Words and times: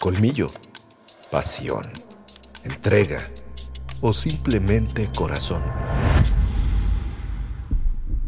colmillo, 0.00 0.46
pasión, 1.30 1.82
entrega 2.64 3.20
o 4.00 4.14
simplemente 4.14 5.10
corazón. 5.14 5.62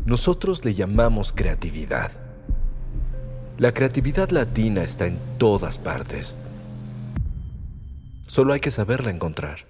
Nosotros 0.05 0.67
le 0.67 0.75
llamamos 0.75 1.33
creatividad. 1.33 2.13
La 3.57 3.73
creatividad 3.73 4.29
latina 4.29 4.83
está 4.83 5.07
en 5.07 5.19
todas 5.39 5.79
partes. 5.79 6.37
Solo 8.27 8.53
hay 8.53 8.61
que 8.61 8.71
saberla 8.71 9.11
encontrar. 9.11 9.61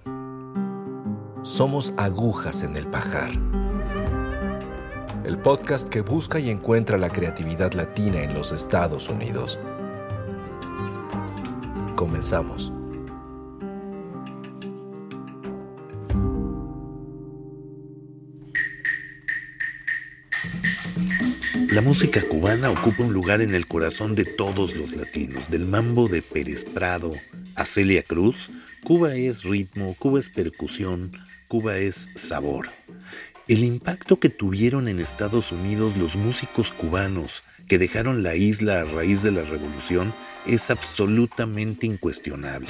Somos 1.43 1.93
agujas 1.95 2.63
en 2.63 2.75
el 2.75 2.85
pajar. 2.87 3.31
El 5.23 5.37
podcast 5.37 5.87
que 5.87 6.01
busca 6.01 6.37
y 6.37 6.49
encuentra 6.49 6.97
la 6.97 7.09
creatividad 7.09 7.71
latina 7.71 8.21
en 8.21 8.33
los 8.33 8.51
Estados 8.51 9.07
Unidos. 9.07 9.57
Comenzamos. 12.03 12.69
La 21.69 21.81
música 21.81 22.21
cubana 22.27 22.71
ocupa 22.71 23.03
un 23.03 23.13
lugar 23.13 23.39
en 23.39 23.55
el 23.55 23.65
corazón 23.67 24.15
de 24.15 24.25
todos 24.25 24.75
los 24.75 24.93
latinos, 24.97 25.49
del 25.49 25.65
mambo 25.65 26.09
de 26.09 26.21
Pérez 26.21 26.65
Prado 26.65 27.13
a 27.55 27.63
Celia 27.63 28.03
Cruz. 28.03 28.49
Cuba 28.83 29.15
es 29.15 29.43
ritmo, 29.43 29.95
Cuba 29.97 30.19
es 30.19 30.29
percusión, 30.29 31.13
Cuba 31.47 31.77
es 31.77 32.09
sabor. 32.15 32.67
El 33.47 33.63
impacto 33.63 34.19
que 34.19 34.27
tuvieron 34.27 34.89
en 34.89 34.99
Estados 34.99 35.53
Unidos 35.53 35.95
los 35.95 36.17
músicos 36.17 36.73
cubanos 36.73 37.43
que 37.67 37.77
dejaron 37.77 38.23
la 38.23 38.35
isla 38.35 38.81
a 38.81 38.85
raíz 38.85 39.23
de 39.23 39.31
la 39.31 39.43
revolución 39.43 40.13
es 40.45 40.69
absolutamente 40.69 41.85
incuestionable. 41.85 42.69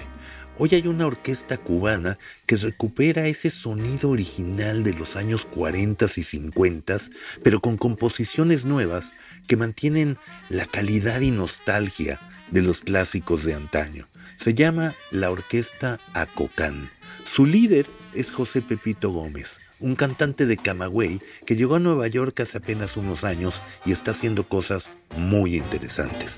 Hoy 0.57 0.69
hay 0.73 0.87
una 0.87 1.07
orquesta 1.07 1.57
cubana 1.57 2.19
que 2.45 2.57
recupera 2.57 3.25
ese 3.25 3.49
sonido 3.49 4.11
original 4.11 4.83
de 4.83 4.93
los 4.93 5.15
años 5.15 5.45
40 5.45 6.05
y 6.15 6.23
50, 6.23 6.97
pero 7.43 7.59
con 7.59 7.77
composiciones 7.77 8.63
nuevas 8.63 9.13
que 9.47 9.57
mantienen 9.57 10.17
la 10.49 10.67
calidad 10.67 11.21
y 11.21 11.31
nostalgia 11.31 12.19
de 12.51 12.61
los 12.61 12.81
clásicos 12.81 13.43
de 13.43 13.55
antaño. 13.55 14.07
Se 14.37 14.53
llama 14.53 14.93
la 15.11 15.31
Orquesta 15.31 15.99
Acocán. 16.13 16.89
Su 17.25 17.45
líder 17.45 17.87
es 18.13 18.31
José 18.31 18.61
Pepito 18.61 19.11
Gómez, 19.11 19.59
un 19.79 19.95
cantante 19.95 20.45
de 20.45 20.57
Camagüey 20.57 21.21
que 21.45 21.55
llegó 21.55 21.75
a 21.75 21.79
Nueva 21.79 22.07
York 22.07 22.39
hace 22.39 22.57
apenas 22.57 22.97
unos 22.97 23.23
años 23.23 23.61
y 23.85 23.91
está 23.91 24.11
haciendo 24.11 24.47
cosas 24.47 24.91
muy 25.17 25.55
interesantes. 25.55 26.37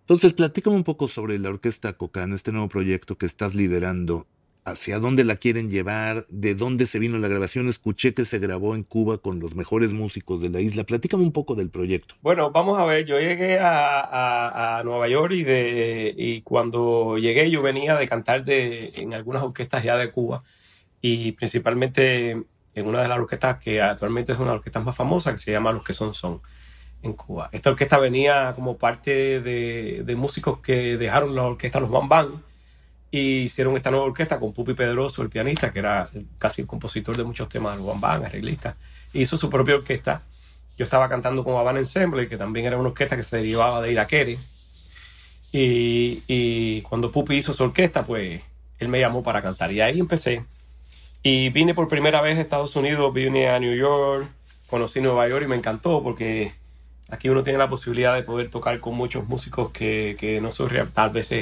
Entonces, 0.00 0.32
platícame 0.32 0.74
un 0.74 0.84
poco 0.84 1.06
sobre 1.06 1.38
la 1.38 1.50
Orquesta 1.50 1.92
Cocán, 1.92 2.32
este 2.32 2.50
nuevo 2.50 2.68
proyecto 2.68 3.18
que 3.18 3.26
estás 3.26 3.54
liderando. 3.54 4.26
¿Hacia 4.64 4.98
dónde 4.98 5.24
la 5.24 5.36
quieren 5.36 5.70
llevar? 5.70 6.26
¿De 6.28 6.54
dónde 6.54 6.84
se 6.86 6.98
vino 6.98 7.16
la 7.16 7.28
grabación? 7.28 7.68
Escuché 7.68 8.12
que 8.12 8.26
se 8.26 8.38
grabó 8.38 8.74
en 8.74 8.82
Cuba 8.82 9.16
con 9.16 9.40
los 9.40 9.54
mejores 9.54 9.94
músicos 9.94 10.42
de 10.42 10.50
la 10.50 10.60
isla. 10.60 10.84
Platícame 10.84 11.22
un 11.22 11.32
poco 11.32 11.54
del 11.54 11.70
proyecto. 11.70 12.16
Bueno, 12.20 12.50
vamos 12.50 12.78
a 12.78 12.84
ver, 12.84 13.06
yo 13.06 13.18
llegué 13.18 13.58
a, 13.58 14.00
a- 14.00 14.78
a 14.78 14.84
Nueva 14.84 15.08
York 15.08 15.32
y, 15.32 15.42
de, 15.44 16.14
y 16.14 16.42
cuando 16.42 17.16
llegué 17.16 17.50
yo 17.50 17.62
venía 17.62 17.96
de 17.96 18.06
cantar 18.06 18.44
de, 18.44 18.92
en 18.96 19.14
algunas 19.14 19.42
orquestas 19.42 19.82
ya 19.84 19.96
de 19.96 20.10
Cuba 20.10 20.42
y 21.00 21.32
principalmente 21.32 22.32
en 22.74 22.86
una 22.86 23.00
de 23.00 23.08
las 23.08 23.18
orquestas 23.18 23.56
que 23.56 23.80
actualmente 23.80 24.32
es 24.32 24.38
una 24.38 24.48
de 24.48 24.52
las 24.52 24.58
orquestas 24.58 24.84
más 24.84 24.94
famosas 24.96 25.32
que 25.32 25.38
se 25.38 25.50
llama 25.52 25.72
Los 25.72 25.82
que 25.82 25.94
son 25.94 26.12
son 26.12 26.42
en 27.02 27.14
Cuba. 27.14 27.48
Esta 27.52 27.70
orquesta 27.70 27.96
venía 27.98 28.52
como 28.54 28.76
parte 28.76 29.40
de, 29.40 30.02
de 30.04 30.16
músicos 30.16 30.58
que 30.60 30.98
dejaron 30.98 31.34
la 31.34 31.44
orquesta 31.44 31.80
Los 31.80 31.90
Bam 31.90 32.08
Bam 32.08 32.42
y 33.10 33.42
hicieron 33.42 33.74
esta 33.76 33.90
nueva 33.90 34.06
orquesta 34.06 34.38
con 34.38 34.52
Pupi 34.52 34.74
Pedroso, 34.74 35.22
el 35.22 35.30
pianista, 35.30 35.70
que 35.70 35.78
era 35.78 36.10
casi 36.38 36.62
el 36.62 36.66
compositor 36.66 37.16
de 37.16 37.24
muchos 37.24 37.48
temas 37.48 37.72
de 37.72 37.78
Los 37.78 37.86
Bam 37.86 38.00
Bam, 38.00 38.24
arreglista. 38.24 38.76
Hizo 39.12 39.38
su 39.38 39.48
propia 39.48 39.76
orquesta. 39.76 40.22
Yo 40.76 40.84
estaba 40.84 41.08
cantando 41.08 41.42
con 41.42 41.56
Havana 41.56 41.78
Ensemble, 41.78 42.28
que 42.28 42.36
también 42.36 42.66
era 42.66 42.76
una 42.76 42.88
orquesta 42.90 43.16
que 43.16 43.22
se 43.22 43.36
derivaba 43.38 43.80
de 43.80 43.92
Iraquere. 43.92 44.38
Y, 45.52 46.22
y 46.26 46.82
cuando 46.82 47.10
Pupi 47.10 47.36
hizo 47.36 47.54
su 47.54 47.64
orquesta, 47.64 48.04
pues 48.04 48.42
él 48.78 48.88
me 48.88 49.00
llamó 49.00 49.22
para 49.22 49.40
cantar. 49.42 49.72
Y 49.72 49.80
ahí 49.80 49.98
empecé. 49.98 50.44
Y 51.22 51.50
vine 51.50 51.74
por 51.74 51.88
primera 51.88 52.20
vez 52.20 52.38
a 52.38 52.42
Estados 52.42 52.76
Unidos, 52.76 53.12
vine 53.12 53.48
a 53.48 53.58
New 53.58 53.74
York, 53.74 54.28
conocí 54.68 55.00
Nueva 55.00 55.28
York 55.28 55.44
y 55.46 55.48
me 55.48 55.56
encantó 55.56 56.02
porque 56.02 56.52
aquí 57.10 57.28
uno 57.28 57.42
tiene 57.42 57.58
la 57.58 57.68
posibilidad 57.68 58.14
de 58.14 58.22
poder 58.22 58.50
tocar 58.50 58.78
con 58.80 58.94
muchos 58.94 59.26
músicos 59.26 59.72
que, 59.72 60.16
que 60.20 60.40
no 60.40 60.52
son 60.52 60.68
real- 60.68 60.92
tal 60.92 61.10
vez 61.10 61.32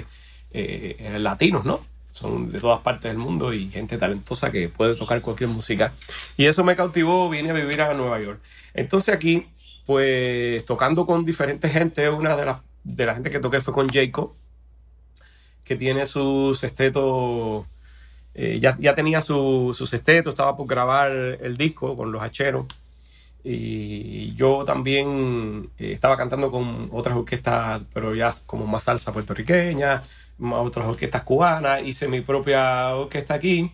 eh, 0.59 0.97
eh, 0.99 1.19
latinos, 1.19 1.65
¿no? 1.65 1.81
Son 2.11 2.50
de 2.50 2.61
todas 2.61 2.81
partes 2.81 3.11
del 3.11 3.19
mundo 3.19 3.53
y 3.53 3.69
gente 3.69 3.99
talentosa 3.99 4.50
que 4.50 4.69
puede 4.71 4.94
tocar 4.94 5.21
cualquier 5.21 5.50
música. 5.50 5.93
Y 6.37 6.47
eso 6.47 6.65
me 6.65 6.75
cautivó, 6.75 7.28
vine 7.28 7.50
a 7.50 7.53
vivir 7.53 7.81
a 7.83 7.93
Nueva 7.93 8.21
York. 8.21 8.41
Entonces 8.72 9.15
aquí, 9.15 9.47
pues 9.84 10.65
tocando 10.65 11.05
con 11.05 11.25
diferentes 11.27 11.71
gente, 11.71 12.09
una 12.09 12.34
de 12.37 12.45
las 12.47 12.59
de 12.84 13.05
la 13.05 13.15
gente 13.15 13.31
que 13.31 13.41
toqué 13.41 13.61
fue 13.61 13.75
con 13.75 13.89
Jacob, 13.89 14.33
que 15.65 15.77
tiene 15.77 16.06
sus 16.06 16.62
estetos, 16.65 17.66
eh, 18.34 18.61
ya, 18.61 18.77
ya 18.78 18.95
tenía 18.95 19.21
su- 19.21 19.75
sus 19.77 19.93
estetos, 19.93 20.33
estaba 20.34 20.56
por 20.56 20.66
grabar 20.69 21.11
el 21.11 21.56
disco 21.56 21.97
con 21.97 22.12
los 22.12 22.22
hacheros. 22.22 22.66
Y 23.45 24.34
yo 24.34 24.65
también 24.65 25.71
eh, 25.78 25.93
estaba 25.93 26.16
cantando 26.16 26.50
con 26.50 26.89
otras 26.93 27.16
orquestas, 27.16 27.83
pero 27.93 28.15
ya 28.15 28.33
como 28.47 28.66
más 28.66 28.84
salsa 28.84 29.12
puertorriqueña, 29.12 30.03
otras 30.41 30.87
orquestas 30.87 31.23
cubanas. 31.23 31.83
Hice 31.85 32.09
mi 32.09 32.21
propia 32.21 32.95
orquesta 32.95 33.35
aquí, 33.35 33.71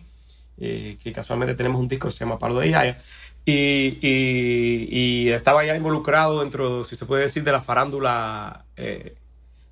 eh, 0.57 0.97
que 1.01 1.11
casualmente 1.11 1.55
tenemos 1.55 1.79
un 1.81 1.87
disco 1.87 2.07
que 2.07 2.13
se 2.13 2.19
llama 2.19 2.39
Pardo 2.39 2.59
de 2.59 2.69
Yaya. 2.71 2.97
Y, 3.45 3.99
y- 4.01 4.87
y 5.25 5.29
estaba 5.31 5.65
ya 5.65 5.75
involucrado 5.75 6.39
dentro, 6.41 6.83
si 6.83 6.95
se 6.95 7.05
puede 7.05 7.23
decir, 7.23 7.43
de 7.43 7.51
la 7.51 7.61
farándula 7.61 8.65
eh, 8.77 9.15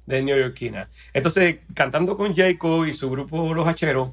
de 0.06 0.22
neoyorquina. 0.22 0.90
Entonces, 1.14 1.60
cantando 1.74 2.18
con 2.18 2.36
Jacob 2.36 2.86
y 2.86 2.94
su 2.94 3.10
grupo 3.10 3.54
Los 3.54 3.68
Hacheros, 3.68 4.10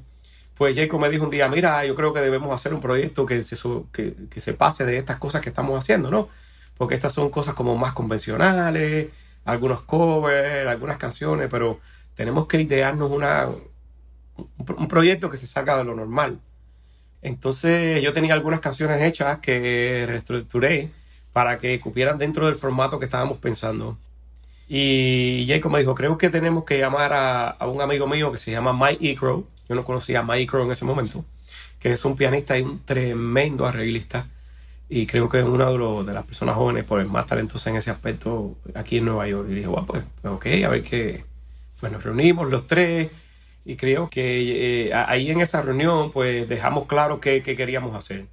pues 0.55 0.75
Jacob 0.77 0.99
me 1.01 1.09
dijo 1.09 1.25
un 1.25 1.29
día, 1.29 1.47
mira, 1.49 1.85
yo 1.85 1.95
creo 1.95 2.13
que 2.13 2.19
debemos 2.21 2.53
hacer 2.53 2.73
un 2.73 2.79
proyecto 2.81 3.25
que 3.25 3.43
se, 3.43 3.55
que, 3.91 4.13
que 4.29 4.39
se 4.39 4.53
pase 4.53 4.85
de 4.85 4.97
estas 4.97 5.17
cosas 5.17 5.41
que 5.41 5.49
estamos 5.49 5.77
haciendo, 5.77 6.09
¿no? 6.11 6.29
Porque 6.77 6.95
estas 6.95 7.13
son 7.13 7.29
cosas 7.29 7.53
como 7.53 7.77
más 7.77 7.93
convencionales, 7.93 9.07
algunos 9.45 9.81
covers, 9.81 10.67
algunas 10.67 10.97
canciones, 10.97 11.47
pero 11.49 11.79
tenemos 12.19 12.47
que 12.47 12.59
idearnos 12.59 13.09
una, 13.09 13.47
un, 13.47 14.65
pro- 14.65 14.75
un 14.75 14.89
proyecto 14.89 15.29
que 15.29 15.37
se 15.37 15.47
salga 15.47 15.77
de 15.77 15.85
lo 15.85 15.95
normal. 15.95 16.37
Entonces 17.21 18.01
yo 18.01 18.11
tenía 18.11 18.33
algunas 18.33 18.59
canciones 18.59 19.01
hechas 19.01 19.39
que 19.39 20.03
reestructuré 20.05 20.89
para 21.31 21.57
que 21.57 21.79
cupieran 21.79 22.17
dentro 22.17 22.45
del 22.45 22.55
formato 22.55 22.99
que 22.99 23.05
estábamos 23.05 23.37
pensando. 23.37 23.97
Y 24.67 25.45
Jacob 25.47 25.71
me 25.71 25.79
dijo, 25.79 25.95
creo 25.95 26.17
que 26.17 26.29
tenemos 26.29 26.65
que 26.65 26.77
llamar 26.77 27.13
a, 27.13 27.47
a 27.51 27.67
un 27.67 27.79
amigo 27.81 28.05
mío 28.05 28.33
que 28.33 28.37
se 28.37 28.51
llama 28.51 28.73
Mike 28.73 29.11
Ecro. 29.11 29.45
Yo 29.69 29.75
no 29.75 29.85
conocía 29.85 30.19
a 30.19 30.23
Mike 30.23 30.41
Ecro 30.43 30.65
en 30.65 30.71
ese 30.71 30.83
momento, 30.83 31.23
que 31.79 31.93
es 31.93 32.03
un 32.03 32.17
pianista 32.17 32.57
y 32.59 32.63
un 32.63 32.83
tremendo 32.83 33.65
arreglista. 33.65 34.27
Y 34.89 35.05
creo 35.05 35.29
que 35.29 35.39
es 35.39 35.45
una 35.45 35.69
de, 35.71 35.77
los- 35.77 36.05
de 36.05 36.13
las 36.13 36.25
personas 36.25 36.55
jóvenes 36.57 36.83
pues, 36.85 37.07
más 37.07 37.25
talentosas 37.27 37.67
en 37.67 37.77
ese 37.77 37.91
aspecto 37.91 38.57
aquí 38.75 38.97
en 38.97 39.05
Nueva 39.05 39.25
York. 39.25 39.47
Y 39.49 39.53
dije, 39.55 39.67
bueno, 39.67 39.85
pues, 39.85 40.03
ok, 40.25 40.45
a 40.65 40.69
ver 40.69 40.81
qué. 40.83 41.28
Pues 41.79 41.91
nos 41.91 42.03
reunimos 42.03 42.49
los 42.49 42.67
tres 42.67 43.11
y 43.65 43.75
creo 43.75 44.09
que 44.09 44.87
eh, 44.87 44.93
ahí 44.93 45.31
en 45.31 45.41
esa 45.41 45.61
reunión 45.61 46.11
pues 46.11 46.47
dejamos 46.47 46.85
claro 46.85 47.19
qué 47.19 47.41
queríamos 47.41 47.95
hacer. 47.95 48.27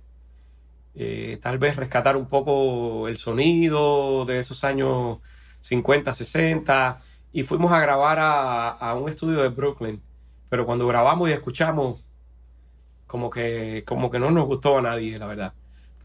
Eh, 0.98 1.38
tal 1.42 1.58
vez 1.58 1.76
rescatar 1.76 2.16
un 2.16 2.26
poco 2.26 3.06
el 3.06 3.18
sonido 3.18 4.24
de 4.24 4.38
esos 4.38 4.64
años 4.64 5.18
50, 5.60 6.12
60 6.12 6.98
y 7.32 7.42
fuimos 7.42 7.70
a 7.72 7.80
grabar 7.80 8.18
a, 8.18 8.70
a 8.70 8.94
un 8.94 9.08
estudio 9.08 9.42
de 9.42 9.50
Brooklyn. 9.50 10.02
Pero 10.48 10.64
cuando 10.64 10.86
grabamos 10.86 11.28
y 11.28 11.32
escuchamos, 11.32 12.06
como 13.06 13.30
que, 13.30 13.84
como 13.86 14.10
que 14.10 14.18
no 14.18 14.30
nos 14.30 14.46
gustó 14.46 14.78
a 14.78 14.82
nadie, 14.82 15.18
la 15.18 15.26
verdad. 15.26 15.52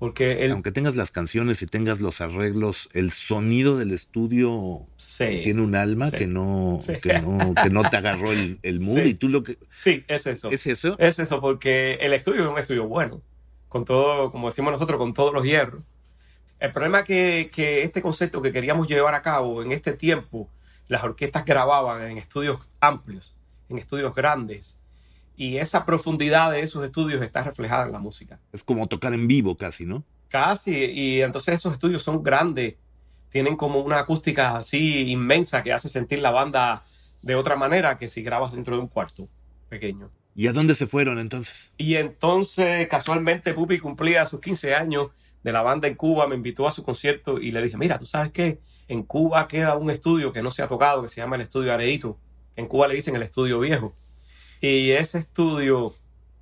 Porque 0.02 0.44
el, 0.46 0.52
Aunque 0.54 0.72
tengas 0.72 0.96
las 0.96 1.12
canciones 1.12 1.62
y 1.62 1.68
tengas 1.68 2.02
los 2.02 2.22
arreglos, 2.22 2.90
el 2.94 3.12
sonido 3.12 3.78
del 3.78 3.92
estudio 3.92 4.88
sí, 4.98 5.42
tiene 5.44 5.62
un 5.62 5.76
alma 5.76 6.10
Sí. 6.10 6.18
que, 6.18 6.26
no, 6.26 6.80
Sí. 6.82 6.94
que, 7.00 7.20
no, 7.20 7.54
que 7.54 7.70
no 7.70 7.88
te 7.88 7.98
agarró 7.98 8.32
el, 8.32 8.58
el 8.64 8.80
mood 8.82 9.04
Sí. 9.04 9.10
y 9.10 9.14
tú 9.14 9.30
lo 9.30 9.44
que... 9.44 9.60
sí, 9.70 10.04
es 10.08 10.26
eso. 10.26 10.50
¿Es 10.50 10.66
eso? 10.66 10.96
Es 10.98 11.20
eso, 11.20 11.40
porque 11.40 12.00
el 12.02 12.14
estudio 12.14 12.42
es 12.42 12.48
un 12.48 12.58
estudio 12.58 12.88
bueno, 12.88 13.22
con 13.70 13.86
todo, 13.86 14.32
como 14.32 14.48
decimos 14.48 14.72
nosotros, 14.72 14.98
con 14.98 15.14
todos 15.14 15.36
los 15.36 15.44
hierros. 15.44 15.84
El 16.60 16.72
problema 16.74 17.02
es 17.02 17.06
que, 17.06 17.52
que 17.54 17.84
este 17.84 18.02
concepto 18.02 18.42
que 18.42 18.52
queríamos 18.52 18.88
llevar 18.88 19.14
a 19.14 19.22
cabo 19.22 19.62
en 19.62 19.72
este 19.72 19.94
tiempo, 19.94 20.50
las 20.88 21.04
orquestas 21.04 21.46
grababan 21.46 22.02
en 22.10 22.18
estudios 22.18 22.58
amplios, 22.80 23.36
en 23.70 23.78
estudios 23.78 24.16
grandes, 24.16 24.80
y 25.42 25.58
esa 25.58 25.88
profundidad 25.88 26.52
de 26.52 26.60
esos 26.60 26.86
estudios 26.86 27.20
está 27.24 27.44
reflejada 27.44 27.88
en 27.88 27.92
la 27.92 27.98
música. 27.98 28.40
Es 28.54 28.64
como 28.64 28.86
tocar 28.86 29.12
en 29.16 29.28
vivo 29.28 29.58
casi, 29.58 29.88
¿no? 29.88 30.04
Casi, 30.28 30.72
y 30.72 31.22
entonces 31.24 31.56
esos 31.56 31.74
estudios 31.74 32.04
son 32.04 32.22
grandes, 32.22 32.76
tienen 33.30 33.56
como 33.56 33.80
una 33.80 33.98
acústica 33.98 34.56
así 34.56 35.10
inmensa 35.10 35.64
que 35.64 35.74
hace 35.74 35.90
sentir 35.90 36.20
la 36.20 36.30
banda 36.30 36.84
de 37.24 37.34
otra 37.34 37.56
manera 37.56 37.98
que 37.98 38.08
si 38.08 38.22
grabas 38.22 38.52
dentro 38.52 38.76
de 38.76 38.84
un 38.84 38.88
cuarto 38.88 39.28
pequeño. 39.68 40.12
¿Y 40.36 40.46
a 40.46 40.54
dónde 40.54 40.76
se 40.76 40.86
fueron 40.86 41.18
entonces? 41.18 41.72
Y 41.76 41.96
entonces, 41.96 42.88
casualmente, 42.88 43.56
Pupi 43.56 43.80
cumplía 43.80 44.28
sus 44.28 44.42
15 44.42 44.76
años 44.76 45.08
de 45.42 45.52
la 45.52 45.64
banda 45.64 45.88
en 45.88 45.96
Cuba, 45.96 46.28
me 46.28 46.36
invitó 46.36 46.68
a 46.68 46.72
su 46.72 46.84
concierto 46.84 47.40
y 47.40 47.52
le 47.52 47.64
dije, 47.64 47.78
mira, 47.78 47.98
tú 47.98 48.06
sabes 48.06 48.32
qué, 48.32 48.60
en 48.88 49.02
Cuba 49.02 49.48
queda 49.48 49.76
un 49.76 49.90
estudio 49.90 50.32
que 50.32 50.44
no 50.44 50.52
se 50.52 50.62
ha 50.62 50.68
tocado, 50.68 51.02
que 51.02 51.08
se 51.08 51.16
llama 51.16 51.36
el 51.36 51.42
Estudio 51.42 51.74
Areito. 51.74 52.20
En 52.56 52.68
Cuba 52.68 52.88
le 52.88 52.94
dicen 52.94 53.16
el 53.16 53.24
Estudio 53.24 53.60
Viejo. 53.60 53.96
Y 54.62 54.92
ese 54.92 55.20
estudio 55.20 55.94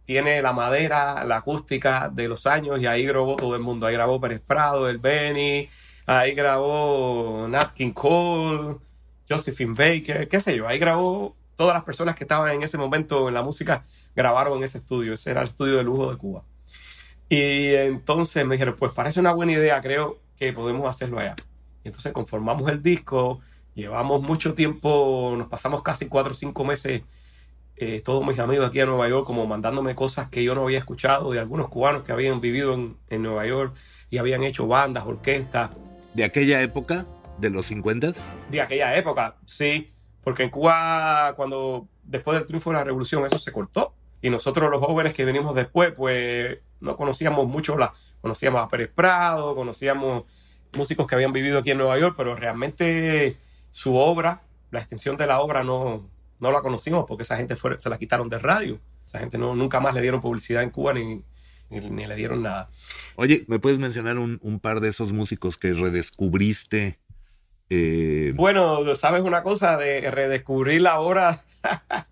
tiene 0.04 0.42
la 0.42 0.51
madera, 0.54 1.24
la 1.24 1.38
acústica 1.38 2.10
de 2.13 2.27
los 2.27 2.45
años 2.45 2.80
y 2.81 2.86
ahí 2.86 3.06
grabó 3.06 3.38
todo 3.38 3.56
el 3.56 3.62
mundo. 3.62 3.88
Ahí 3.88 3.94
grabó 3.94 4.19
Pérez 4.19 4.42
Prado, 4.42 4.89
el 4.89 4.98
Benny, 4.98 5.69
ahí 6.06 6.33
grabó 6.33 7.48
Nat 7.48 7.71
King 7.71 7.94
Cole, 7.94 8.77
Josephine 9.30 9.74
Baker, 9.74 10.27
qué 10.27 10.39
sé 10.39 10.57
yo. 10.57 10.68
Ahí 10.68 10.80
grabó 10.80 11.36
todas 11.56 11.74
las 11.74 11.83
personas 11.83 12.16
que 12.16 12.25
estaban 12.25 12.54
en 12.54 12.63
ese 12.63 12.77
momento 12.77 13.27
en 13.27 13.33
la 13.33 13.42
música, 13.42 13.83
grabaron 14.16 14.57
en 14.57 14.66
ese 14.66 14.80
estudio. 14.80 15.13
Ese 15.13 15.31
era 15.31 15.42
el 15.42 15.48
estudio 15.48 15.77
de 15.77 15.83
lujo 15.83 16.12
de 16.12 16.18
Cuba. 16.18 16.44
Y 17.30 17.75
entonces 17.75 18.45
me 18.45 18.56
dijeron, 18.56 18.75
pues 18.77 18.92
parece 18.92 19.19
una 19.19 19.31
buena 19.31 19.51
idea, 19.51 19.80
creo 19.80 20.19
que 20.36 20.51
podemos 20.51 20.89
hacerlo 20.89 21.19
allá. 21.19 21.36
Y 21.83 21.89
entonces 21.89 22.12
conformamos 22.12 22.69
el 22.71 22.81
disco, 22.81 23.39
llevamos 23.75 24.21
mucho 24.24 24.56
tiempo, 24.56 25.36
nos 25.38 25.48
pasamos 25.48 25.83
casi 25.83 26.07
cuatro 26.07 26.31
o 26.31 26.36
cinco 26.36 26.66
meses, 26.66 27.04
eh, 27.79 28.01
todos 28.03 28.25
mis 28.25 28.39
amigos 28.39 28.67
aquí 28.67 28.79
en 28.79 28.87
Nueva 28.87 29.07
York, 29.09 29.25
como 29.25 29.45
mandándome 29.45 29.95
cosas 29.95 30.29
que 30.29 30.43
yo 30.43 30.55
no 30.55 30.63
había 30.63 30.77
escuchado 30.77 31.31
de 31.31 31.39
algunos 31.39 31.69
cubanos 31.69 32.03
que 32.03 32.11
habían 32.11 32.41
vivido 32.41 32.73
en, 32.73 32.97
en 33.09 33.23
Nueva 33.23 33.45
York 33.45 33.75
y 34.09 34.17
habían 34.17 34.43
hecho 34.43 34.67
bandas, 34.67 35.05
orquestas, 35.05 35.71
¿De 36.13 36.23
aquella 36.23 36.61
época? 36.61 37.05
¿De 37.37 37.49
los 37.49 37.67
50? 37.67 38.13
de 38.49 38.61
aquella 38.61 38.97
época, 38.97 39.35
sí, 39.45 39.89
porque 40.23 40.43
en 40.43 40.49
Cuba, 40.49 41.33
cuando 41.35 41.87
después 42.03 42.37
del 42.37 42.47
triunfo 42.47 42.71
de 42.71 42.77
la 42.77 42.83
revolución, 42.83 43.23
eso 43.25 43.37
se 43.37 43.51
cortó. 43.51 43.93
Y 44.21 44.29
nosotros, 44.29 44.69
los 44.69 44.83
jóvenes 44.83 45.13
que 45.13 45.23
venimos 45.23 45.55
después, 45.55 45.93
pues 45.93 46.57
no 46.81 46.97
conocíamos 46.97 47.47
mucho, 47.47 47.77
la, 47.77 47.93
conocíamos 48.21 48.61
a 48.61 48.67
Pérez 48.67 48.91
Prado, 48.93 49.55
conocíamos 49.55 50.23
músicos 50.75 51.07
que 51.07 51.15
habían 51.15 51.31
vivido 51.31 51.59
aquí 51.59 51.71
en 51.71 51.77
Nueva 51.77 51.97
York, 51.97 52.15
pero 52.17 52.35
realmente 52.35 53.37
su 53.71 53.95
obra, 53.95 54.41
la 54.71 54.79
extensión 54.79 55.15
de 55.15 55.27
la 55.27 55.39
obra, 55.39 55.63
no, 55.63 56.09
no 56.39 56.51
la 56.51 56.62
conocimos 56.62 57.06
porque 57.07 57.24
esa 57.24 57.38
gente 57.38 57.56
fue, 57.56 57.80
se 57.80 57.89
la 57.89 57.97
quitaron 57.97 58.30
de 58.30 58.39
radio. 58.39 58.80
Esa 59.06 59.19
gente 59.19 59.38
no, 59.38 59.56
nunca 59.56 59.80
más 59.80 59.94
le 59.94 60.01
dieron 60.01 60.21
publicidad 60.21 60.63
en 60.63 60.69
Cuba 60.69 60.94
ni, 60.94 61.24
ni, 61.69 61.89
ni 61.89 62.06
le 62.06 62.15
dieron 62.15 62.44
nada. 62.44 62.69
Oye, 63.15 63.45
¿me 63.47 63.59
puedes 63.59 63.80
mencionar 63.80 64.18
un, 64.18 64.39
un 64.41 64.59
par 64.59 64.80
de 64.80 64.89
esos 64.89 65.13
músicos 65.13 65.57
que 65.57 65.74
redescubriste? 65.74 67.00
Eh, 67.69 68.33
Bueno, 68.36 68.95
¿sabes 68.95 69.21
una 69.24 69.44
cosa? 69.44 69.77
De 69.77 70.09
redescubrir 70.09 70.81
la 70.81 71.00
obra 71.00 71.41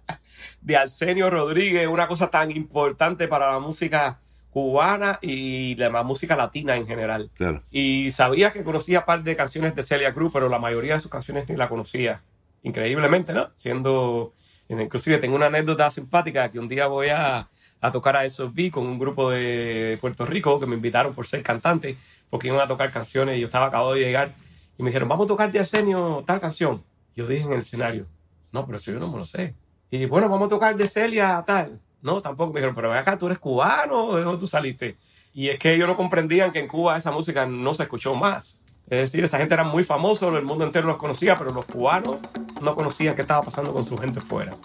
de 0.61 0.77
Arsenio 0.77 1.29
Rodríguez, 1.29 1.87
una 1.87 2.07
cosa 2.07 2.29
tan 2.29 2.51
importante 2.51 3.27
para 3.27 3.51
la 3.51 3.59
música 3.59 4.19
cubana 4.51 5.19
y 5.21 5.75
la 5.75 6.03
música 6.03 6.35
latina 6.35 6.75
en 6.75 6.87
general. 6.87 7.29
claro. 7.35 7.61
Y 7.71 8.11
sabía 8.11 8.51
que 8.51 8.63
conocía 8.63 9.05
par 9.05 9.23
de 9.23 9.35
canciones 9.35 9.75
de 9.75 9.83
Celia 9.83 10.13
Cruz, 10.13 10.31
pero 10.33 10.49
la 10.49 10.57
mayoría 10.59 10.93
de 10.93 10.99
sus 10.99 11.11
canciones 11.11 11.47
ni 11.47 11.55
la 11.55 11.69
conocía. 11.69 12.23
Increíblemente, 12.63 13.33
¿no? 13.33 13.49
Siendo, 13.55 14.33
inclusive 14.69 15.17
tengo 15.19 15.35
una 15.35 15.47
anécdota 15.47 15.89
simpática 15.91 16.49
que 16.49 16.59
un 16.59 16.67
día 16.67 16.87
voy 16.87 17.09
a, 17.09 17.47
a 17.81 17.91
tocar 17.91 18.15
a 18.15 18.29
SOB 18.29 18.71
con 18.71 18.85
un 18.85 18.99
grupo 18.99 19.29
de 19.29 19.97
Puerto 20.01 20.25
Rico 20.25 20.59
que 20.59 20.65
me 20.65 20.75
invitaron 20.75 21.13
por 21.13 21.27
ser 21.27 21.43
cantante, 21.43 21.97
porque 22.29 22.47
iban 22.47 22.59
a 22.61 22.67
tocar 22.67 22.91
canciones 22.91 23.37
y 23.37 23.41
yo 23.41 23.45
estaba 23.45 23.67
acabado 23.67 23.93
de 23.93 24.01
llegar 24.01 24.33
y 24.77 24.83
me 24.83 24.89
dijeron, 24.89 25.09
vamos 25.09 25.25
a 25.25 25.27
tocar 25.27 25.51
de 25.51 25.59
Arsenio 25.59 26.23
tal 26.25 26.39
canción. 26.39 26.83
Yo 27.15 27.25
dije 27.25 27.45
en 27.45 27.53
el 27.53 27.59
escenario, 27.59 28.05
no, 28.51 28.65
pero 28.65 28.77
eso 28.77 28.91
yo 28.91 28.99
no 28.99 29.11
me 29.11 29.17
lo 29.17 29.25
sé. 29.25 29.55
Y 29.89 30.05
bueno, 30.05 30.29
vamos 30.29 30.47
a 30.47 30.49
tocar 30.49 30.75
de 30.75 30.87
Celia 30.87 31.43
tal. 31.45 31.79
No, 32.01 32.21
tampoco. 32.21 32.53
Me 32.53 32.59
dijeron, 32.59 32.75
pero 32.75 32.89
ven 32.89 32.99
acá, 32.99 33.17
tú 33.17 33.25
eres 33.25 33.39
cubano, 33.39 34.15
¿de 34.15 34.23
dónde 34.23 34.39
tú 34.39 34.47
saliste? 34.47 34.97
Y 35.33 35.49
es 35.49 35.57
que 35.57 35.73
ellos 35.73 35.87
no 35.87 35.97
comprendían 35.97 36.51
que 36.51 36.59
en 36.59 36.67
Cuba 36.67 36.97
esa 36.97 37.11
música 37.11 37.45
no 37.45 37.73
se 37.73 37.83
escuchó 37.83 38.13
más. 38.13 38.59
Es 38.89 38.99
decir, 38.99 39.23
esa 39.23 39.37
gente 39.37 39.53
era 39.53 39.65
muy 39.65 39.83
famosa, 39.83 40.27
el 40.27 40.45
mundo 40.45 40.63
entero 40.63 40.87
los 40.87 40.97
conocía, 40.97 41.35
pero 41.35 41.51
los 41.51 41.65
cubanos 41.65 42.17
no 42.61 42.73
conocían 42.73 43.15
qué 43.15 43.21
estaba 43.21 43.43
pasando 43.43 43.73
con 43.73 43.83
su 43.83 43.97
gente 43.97 44.21
fuera. 44.21 44.55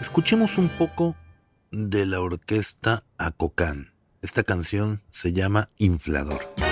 Escuchemos 0.00 0.56
un 0.56 0.68
poco 0.68 1.16
de 1.72 2.06
la 2.06 2.20
orquesta 2.20 3.02
Acocán. 3.18 3.92
Esta 4.22 4.44
canción 4.44 5.02
se 5.10 5.32
llama 5.32 5.68
Inflador. 5.78 6.65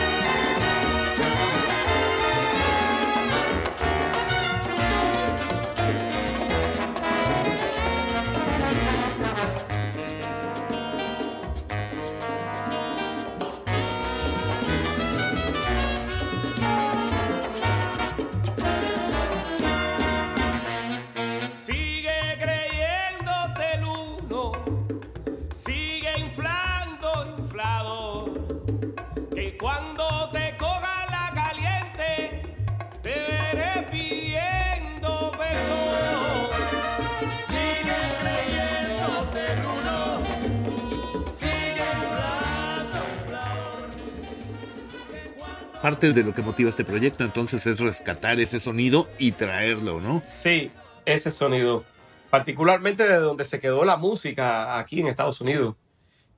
Parte 45.84 46.14
de 46.14 46.24
lo 46.24 46.32
que 46.34 46.40
motiva 46.40 46.70
este 46.70 46.82
proyecto 46.82 47.24
entonces 47.24 47.66
es 47.66 47.78
rescatar 47.78 48.40
ese 48.40 48.58
sonido 48.58 49.06
y 49.18 49.32
traerlo, 49.32 50.00
¿no? 50.00 50.22
Sí, 50.24 50.70
ese 51.04 51.30
sonido. 51.30 51.84
Particularmente 52.30 53.06
de 53.06 53.16
donde 53.16 53.44
se 53.44 53.60
quedó 53.60 53.84
la 53.84 53.98
música 53.98 54.78
aquí 54.78 55.00
en 55.00 55.08
Estados 55.08 55.42
Unidos. 55.42 55.76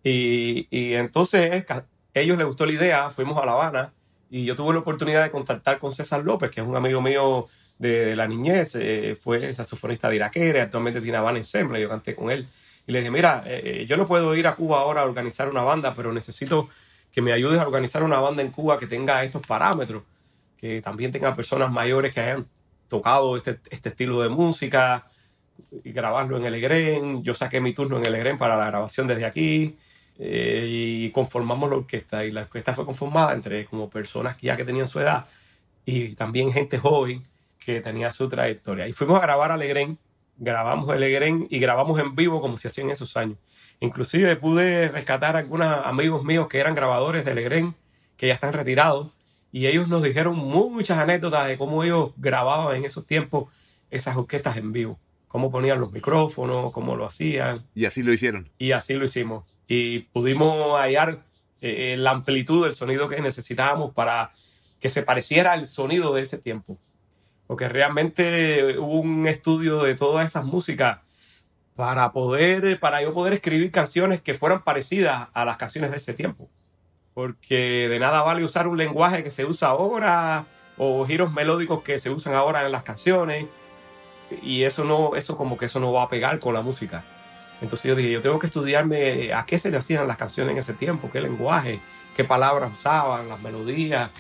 Y, 0.02 0.66
y 0.68 0.94
entonces 0.94 1.64
ca- 1.64 1.86
ellos 2.12 2.36
les 2.36 2.44
gustó 2.44 2.66
la 2.66 2.72
idea, 2.72 3.08
fuimos 3.10 3.40
a 3.40 3.46
La 3.46 3.52
Habana 3.52 3.92
y 4.32 4.44
yo 4.44 4.56
tuve 4.56 4.72
la 4.72 4.80
oportunidad 4.80 5.22
de 5.22 5.30
contactar 5.30 5.78
con 5.78 5.92
César 5.92 6.24
López, 6.24 6.50
que 6.50 6.60
es 6.60 6.66
un 6.66 6.74
amigo 6.74 7.00
mío 7.00 7.44
de 7.78 8.16
la 8.16 8.26
niñez, 8.26 8.74
eh, 8.74 9.14
fue 9.14 9.54
saxofonista 9.54 10.08
de 10.08 10.16
Iraquere, 10.16 10.60
actualmente 10.60 11.00
tiene 11.00 11.18
Habana 11.18 11.38
Ensemble, 11.38 11.80
yo 11.80 11.88
canté 11.88 12.16
con 12.16 12.32
él. 12.32 12.48
Y 12.84 12.90
le 12.90 12.98
dije, 12.98 13.12
mira, 13.12 13.44
eh, 13.46 13.86
yo 13.88 13.96
no 13.96 14.06
puedo 14.06 14.34
ir 14.34 14.48
a 14.48 14.56
Cuba 14.56 14.80
ahora 14.80 15.02
a 15.02 15.04
organizar 15.04 15.48
una 15.48 15.62
banda, 15.62 15.94
pero 15.94 16.12
necesito 16.12 16.68
que 17.16 17.23
me 17.23 17.32
ayudes 17.32 17.58
a 17.58 17.66
organizar 17.66 18.02
una 18.02 18.20
banda 18.20 18.42
en 18.42 18.50
Cuba 18.50 18.76
que 18.76 18.87
tenga 18.87 19.25
estos 19.25 19.40
parámetros, 19.46 20.02
que 20.58 20.82
también 20.82 21.11
tenga 21.11 21.32
personas 21.32 21.73
mayores 21.73 22.12
que 22.12 22.20
hayan 22.20 22.46
tocado 22.88 23.38
este, 23.38 23.58
este 23.70 23.88
estilo 23.88 24.20
de 24.20 24.28
música 24.28 25.06
y 25.82 25.92
grabarlo 25.92 26.37
en 26.37 26.44
el 26.44 26.56
EGREN. 26.56 27.25
Yo 27.25 27.32
saqué 27.32 27.58
mi 27.58 27.73
turno 27.73 27.96
en 27.96 28.04
el 28.04 28.14
EGREN 28.16 28.37
para 28.37 28.58
la 28.58 28.66
grabación 28.66 29.06
desde 29.06 29.25
aquí 29.25 29.78
eh, 30.18 30.66
y 30.68 31.11
conformamos 31.11 31.70
la 31.70 31.76
orquesta. 31.76 32.23
Y 32.23 32.32
la 32.32 32.42
orquesta 32.42 32.75
fue 32.75 32.85
conformada 32.85 33.32
entre 33.32 33.64
como 33.64 33.88
personas 33.88 34.37
que 34.37 34.49
ya 34.49 34.56
que 34.58 34.66
tenían 34.66 34.87
su 34.87 35.00
edad 35.00 35.25
y 35.87 36.14
también 36.16 36.52
gente 36.52 36.76
joven 36.76 37.23
que 37.58 37.80
tenía 37.80 38.12
su 38.12 38.28
trayectoria. 38.28 38.87
Y 38.88 38.92
fuimos 38.92 39.16
a 39.16 39.23
grabar 39.23 39.52
al 39.52 39.62
EGREN, 39.62 39.99
grabamos 40.38 40.94
el 40.94 41.02
EGREN 41.02 41.46
y 41.50 41.58
grabamos 41.58 41.98
en 42.00 42.14
vivo 42.14 42.40
como 42.40 42.56
se 42.56 42.68
hacía 42.68 42.84
en 42.84 42.90
esos 42.90 43.16
años. 43.16 43.38
Inclusive 43.80 44.36
pude 44.36 44.88
rescatar 44.88 45.36
a 45.36 45.40
algunos 45.40 45.66
amigos 45.84 46.24
míos 46.24 46.46
que 46.48 46.58
eran 46.58 46.74
grabadores 46.74 47.24
del 47.24 47.38
EGREN, 47.38 47.74
que 48.16 48.28
ya 48.28 48.34
están 48.34 48.52
retirados, 48.52 49.08
y 49.52 49.66
ellos 49.66 49.88
nos 49.88 50.02
dijeron 50.02 50.36
muchas 50.36 50.98
anécdotas 50.98 51.48
de 51.48 51.56
cómo 51.56 51.84
ellos 51.84 52.10
grababan 52.16 52.76
en 52.76 52.84
esos 52.84 53.06
tiempos 53.06 53.52
esas 53.90 54.16
orquestas 54.16 54.56
en 54.56 54.72
vivo, 54.72 54.98
cómo 55.28 55.50
ponían 55.50 55.80
los 55.80 55.92
micrófonos, 55.92 56.72
cómo 56.72 56.96
lo 56.96 57.06
hacían, 57.06 57.64
Y 57.74 57.84
así 57.86 58.02
lo 58.02 58.12
hicieron. 58.12 58.50
y 58.58 58.72
así 58.72 58.94
lo 58.94 59.04
hicimos. 59.04 59.58
Y 59.68 60.00
pudimos 60.00 60.78
hallar 60.78 61.22
eh, 61.60 61.96
la 61.98 62.10
amplitud 62.10 62.64
del 62.64 62.74
sonido 62.74 63.08
que 63.08 63.20
necesitábamos 63.20 63.92
para 63.94 64.32
que 64.80 64.88
se 64.90 65.02
pareciera 65.02 65.52
al 65.52 65.66
sonido 65.66 66.12
de 66.12 66.22
ese 66.22 66.38
tiempo. 66.38 66.78
Porque 67.46 67.68
realmente 67.68 68.78
hubo 68.78 69.00
un 69.00 69.26
estudio 69.26 69.82
de 69.82 69.94
todas 69.94 70.26
esas 70.26 70.44
músicas 70.44 70.98
para 71.76 72.12
poder, 72.12 72.80
para 72.80 73.02
yo 73.02 73.12
poder 73.12 73.34
escribir 73.34 73.70
canciones 73.70 74.20
que 74.20 74.34
fueran 74.34 74.64
parecidas 74.64 75.28
a 75.32 75.44
las 75.44 75.56
canciones 75.56 75.90
de 75.90 75.98
ese 75.98 76.14
tiempo. 76.14 76.48
Porque 77.14 77.88
de 77.88 77.98
nada 77.98 78.22
vale 78.22 78.42
usar 78.42 78.66
un 78.66 78.76
lenguaje 78.76 79.22
que 79.22 79.30
se 79.30 79.44
usa 79.44 79.68
ahora 79.68 80.46
o 80.78 81.06
giros 81.06 81.32
melódicos 81.32 81.82
que 81.82 81.98
se 81.98 82.10
usan 82.10 82.34
ahora 82.34 82.64
en 82.64 82.72
las 82.72 82.82
canciones 82.82 83.46
y 84.42 84.64
eso 84.64 84.84
no, 84.84 85.14
eso 85.14 85.36
como 85.36 85.56
que 85.56 85.66
eso 85.66 85.80
no 85.80 85.92
va 85.92 86.04
a 86.04 86.08
pegar 86.08 86.38
con 86.40 86.54
la 86.54 86.62
música. 86.62 87.04
Entonces 87.60 87.88
yo 87.88 87.94
dije, 87.94 88.10
yo 88.10 88.20
tengo 88.20 88.38
que 88.38 88.46
estudiarme 88.46 89.32
a 89.32 89.46
qué 89.46 89.58
se 89.58 89.70
le 89.70 89.78
hacían 89.78 90.06
las 90.06 90.16
canciones 90.16 90.52
en 90.52 90.58
ese 90.58 90.74
tiempo, 90.74 91.10
qué 91.10 91.20
lenguaje, 91.20 91.80
qué 92.14 92.24
palabras 92.24 92.72
usaban, 92.72 93.28
las 93.28 93.40
melodías. 93.40 94.10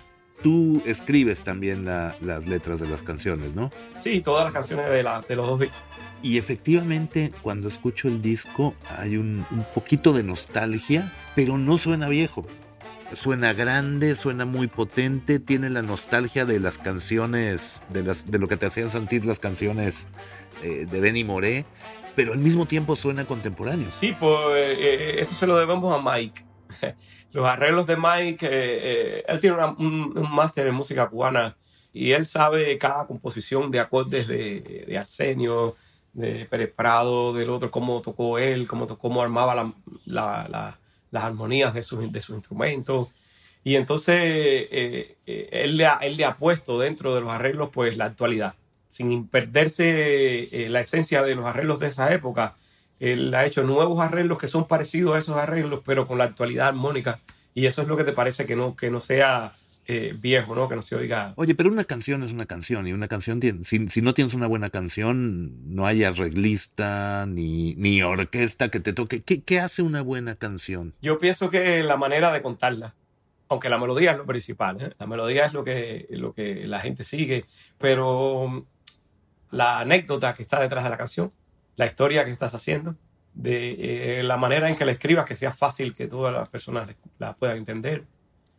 Tú 0.42 0.82
escribes 0.86 1.42
también 1.42 1.84
las 1.84 2.46
letras 2.46 2.80
de 2.80 2.88
las 2.88 3.02
canciones, 3.02 3.54
¿no? 3.54 3.70
Sí, 3.94 4.20
todas 4.20 4.44
las 4.44 4.52
canciones 4.52 4.88
de, 4.88 5.02
la, 5.02 5.22
de 5.22 5.36
los 5.36 5.46
dos 5.46 5.60
discos. 5.60 5.78
Y 6.22 6.38
efectivamente, 6.38 7.32
cuando 7.42 7.68
escucho 7.68 8.08
el 8.08 8.22
disco 8.22 8.74
hay 8.98 9.16
un, 9.16 9.46
un 9.50 9.66
poquito 9.74 10.12
de 10.12 10.22
nostalgia, 10.22 11.12
pero 11.34 11.58
no 11.58 11.78
suena 11.78 12.08
viejo 12.08 12.46
suena 13.12 13.52
grande, 13.52 14.16
suena 14.16 14.44
muy 14.44 14.66
potente, 14.66 15.38
tiene 15.38 15.70
la 15.70 15.82
nostalgia 15.82 16.44
de 16.44 16.60
las 16.60 16.78
canciones, 16.78 17.82
de, 17.88 18.02
las, 18.02 18.30
de 18.30 18.38
lo 18.38 18.48
que 18.48 18.56
te 18.56 18.66
hacían 18.66 18.90
sentir 18.90 19.24
las 19.26 19.38
canciones 19.38 20.06
eh, 20.62 20.86
de 20.90 21.00
Benny 21.00 21.24
Moré, 21.24 21.64
pero 22.14 22.32
al 22.32 22.38
mismo 22.38 22.66
tiempo 22.66 22.96
suena 22.96 23.26
contemporáneo. 23.26 23.88
Sí, 23.90 24.14
pues 24.18 24.38
eh, 24.54 24.76
eh, 24.78 25.16
eso 25.18 25.34
se 25.34 25.46
lo 25.46 25.58
debemos 25.58 25.94
a 25.94 26.02
Mike. 26.02 26.45
Los 27.32 27.46
arreglos 27.46 27.86
de 27.86 27.96
Mike, 27.96 29.24
él 29.26 29.40
tiene 29.40 29.56
un, 29.78 30.12
máster 30.34 30.66
en 30.66 30.74
música 30.74 31.08
cubana 31.08 31.56
y 31.92 32.12
él 32.12 32.26
sabe 32.26 32.76
cada 32.78 33.06
composición 33.06 33.70
de 33.70 33.80
acordes 33.80 34.28
de, 34.28 34.96
Arsenio, 34.98 35.76
de 36.12 36.46
Pérez 36.46 36.72
Prado, 36.74 37.32
del 37.32 37.50
otro, 37.50 37.70
cómo 37.70 38.00
tocó 38.02 38.38
él, 38.38 38.68
cómo, 38.68 38.86
cómo 38.86 39.22
armaba 39.22 39.72
la 40.04 40.78
las 41.10 41.24
armonías 41.24 41.74
de 41.74 41.82
sus 41.82 42.10
de 42.10 42.20
su 42.20 42.34
instrumentos. 42.34 43.08
Y 43.64 43.76
entonces 43.76 44.16
eh, 44.20 45.16
eh, 45.26 45.48
él, 45.50 45.76
le 45.76 45.86
ha, 45.86 45.94
él 46.02 46.16
le 46.16 46.24
ha 46.24 46.36
puesto 46.36 46.78
dentro 46.78 47.14
de 47.14 47.20
los 47.20 47.30
arreglos 47.30 47.70
pues 47.72 47.96
la 47.96 48.06
actualidad, 48.06 48.54
sin 48.88 49.26
perderse 49.26 50.48
eh, 50.52 50.68
la 50.68 50.80
esencia 50.80 51.22
de 51.22 51.34
los 51.34 51.46
arreglos 51.46 51.80
de 51.80 51.88
esa 51.88 52.12
época. 52.12 52.54
Él 53.00 53.34
ha 53.34 53.44
hecho 53.44 53.62
nuevos 53.62 54.00
arreglos 54.00 54.38
que 54.38 54.48
son 54.48 54.66
parecidos 54.66 55.16
a 55.16 55.18
esos 55.18 55.36
arreglos, 55.36 55.80
pero 55.84 56.06
con 56.06 56.18
la 56.18 56.24
actualidad 56.24 56.68
armónica. 56.68 57.20
Y 57.54 57.66
eso 57.66 57.82
es 57.82 57.88
lo 57.88 57.96
que 57.96 58.04
te 58.04 58.12
parece 58.12 58.46
que 58.46 58.56
no, 58.56 58.76
que 58.76 58.90
no 58.90 59.00
sea 59.00 59.52
eh, 59.88 60.16
viejo, 60.18 60.56
¿no? 60.56 60.68
Que 60.68 60.74
no 60.74 60.82
se 60.82 60.96
oiga. 60.96 61.32
Oye, 61.36 61.54
pero 61.54 61.70
una 61.70 61.84
canción 61.84 62.24
es 62.24 62.32
una 62.32 62.46
canción 62.46 62.88
y 62.88 62.92
una 62.92 63.06
canción 63.06 63.38
tiene, 63.38 63.62
si, 63.62 63.86
si 63.86 64.02
no 64.02 64.14
tienes 64.14 64.34
una 64.34 64.48
buena 64.48 64.68
canción, 64.68 65.74
no 65.74 65.86
hay 65.86 66.02
arreglista 66.02 67.24
ni, 67.28 67.76
ni 67.76 68.02
orquesta 68.02 68.68
que 68.68 68.80
te 68.80 68.92
toque. 68.92 69.22
¿Qué, 69.22 69.42
¿Qué, 69.42 69.60
hace 69.60 69.82
una 69.82 70.02
buena 70.02 70.34
canción? 70.34 70.92
Yo 71.02 71.18
pienso 71.18 71.50
que 71.50 71.84
la 71.84 71.96
manera 71.96 72.32
de 72.32 72.42
contarla, 72.42 72.96
aunque 73.48 73.68
la 73.68 73.78
melodía 73.78 74.10
es 74.10 74.18
lo 74.18 74.26
principal, 74.26 74.80
¿eh? 74.80 74.92
la 74.98 75.06
melodía 75.06 75.46
es 75.46 75.52
lo 75.52 75.62
que, 75.62 76.08
lo 76.10 76.34
que 76.34 76.66
la 76.66 76.80
gente 76.80 77.04
sigue, 77.04 77.44
pero 77.78 78.48
mm, 78.48 78.64
la 79.52 79.78
anécdota 79.78 80.34
que 80.34 80.42
está 80.42 80.60
detrás 80.60 80.82
de 80.82 80.90
la 80.90 80.96
canción, 80.96 81.30
la 81.76 81.86
historia 81.86 82.24
que 82.24 82.30
estás 82.30 82.54
haciendo, 82.54 82.96
de 83.34 84.18
eh, 84.18 84.22
la 84.22 84.36
manera 84.36 84.68
en 84.68 84.76
que 84.76 84.84
la 84.84 84.92
escribas, 84.92 85.24
que 85.24 85.36
sea 85.36 85.52
fácil 85.52 85.94
que 85.94 86.06
todas 86.06 86.34
las 86.34 86.48
personas 86.48 86.90
la 87.18 87.36
puedan 87.36 87.58
entender 87.58 88.04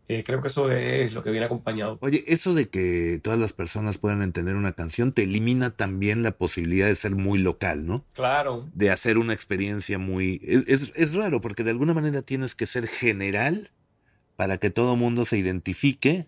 eh, 0.09 0.23
creo 0.23 0.41
que 0.41 0.47
eso 0.47 0.71
es 0.71 1.13
lo 1.13 1.21
que 1.21 1.31
viene 1.31 1.45
acompañado. 1.45 1.97
Oye, 1.99 2.23
eso 2.27 2.53
de 2.53 2.69
que 2.69 3.19
todas 3.21 3.37
las 3.37 3.51
personas 3.51 3.97
puedan 3.97 4.21
entender 4.21 4.55
una 4.55 4.71
canción 4.71 5.11
te 5.11 5.23
elimina 5.23 5.69
también 5.69 6.23
la 6.23 6.31
posibilidad 6.31 6.87
de 6.87 6.95
ser 6.95 7.15
muy 7.15 7.39
local, 7.39 7.85
¿no? 7.85 8.05
Claro. 8.13 8.69
De 8.73 8.89
hacer 8.89 9.17
una 9.17 9.33
experiencia 9.33 9.97
muy... 9.97 10.39
Es, 10.43 10.91
es, 10.95 11.13
raro 11.13 11.41
porque 11.41 11.65
de 11.65 11.71
alguna 11.71 11.93
manera 11.93 12.21
tienes 12.21 12.55
que 12.55 12.67
ser 12.67 12.87
general 12.87 13.71
para 14.37 14.59
que 14.59 14.69
todo 14.69 14.95
mundo 14.95 15.25
se 15.25 15.37
identifique, 15.37 16.27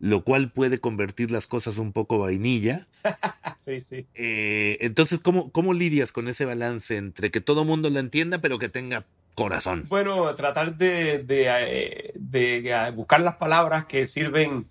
lo 0.00 0.22
cual 0.22 0.50
puede 0.50 0.78
convertir 0.78 1.30
las 1.30 1.46
cosas 1.46 1.78
un 1.78 1.92
poco 1.92 2.18
vainilla. 2.18 2.86
sí, 3.58 3.80
sí. 3.80 4.06
Eh, 4.14 4.78
entonces, 4.80 5.18
¿cómo, 5.18 5.50
¿cómo 5.50 5.74
lidias 5.74 6.12
con 6.12 6.28
ese 6.28 6.44
balance 6.44 6.96
entre 6.96 7.30
que 7.30 7.40
todo 7.40 7.64
mundo 7.64 7.90
lo 7.90 7.98
entienda 7.98 8.38
pero 8.38 8.58
que 8.58 8.68
tenga 8.68 9.06
corazón? 9.34 9.84
Bueno, 9.88 10.34
tratar 10.34 10.76
de, 10.76 11.22
de, 11.24 12.14
eh, 12.14 12.90
buscar 12.94 13.20
las 13.22 13.36
palabras 13.36 13.86
que 13.86 14.06
sirven. 14.06 14.66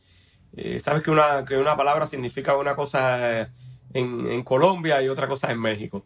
Eh, 0.56 0.80
Sabes 0.80 1.04
que 1.04 1.12
una, 1.12 1.44
que 1.46 1.58
una 1.58 1.76
palabra 1.76 2.08
significa 2.08 2.56
una 2.56 2.76
cosa 2.76 3.52
en, 3.94 4.32
en, 4.32 4.44
Colombia 4.44 5.02
y 5.02 5.10
otra 5.10 5.28
cosa 5.28 5.52
en 5.52 5.60
México. 5.60 6.06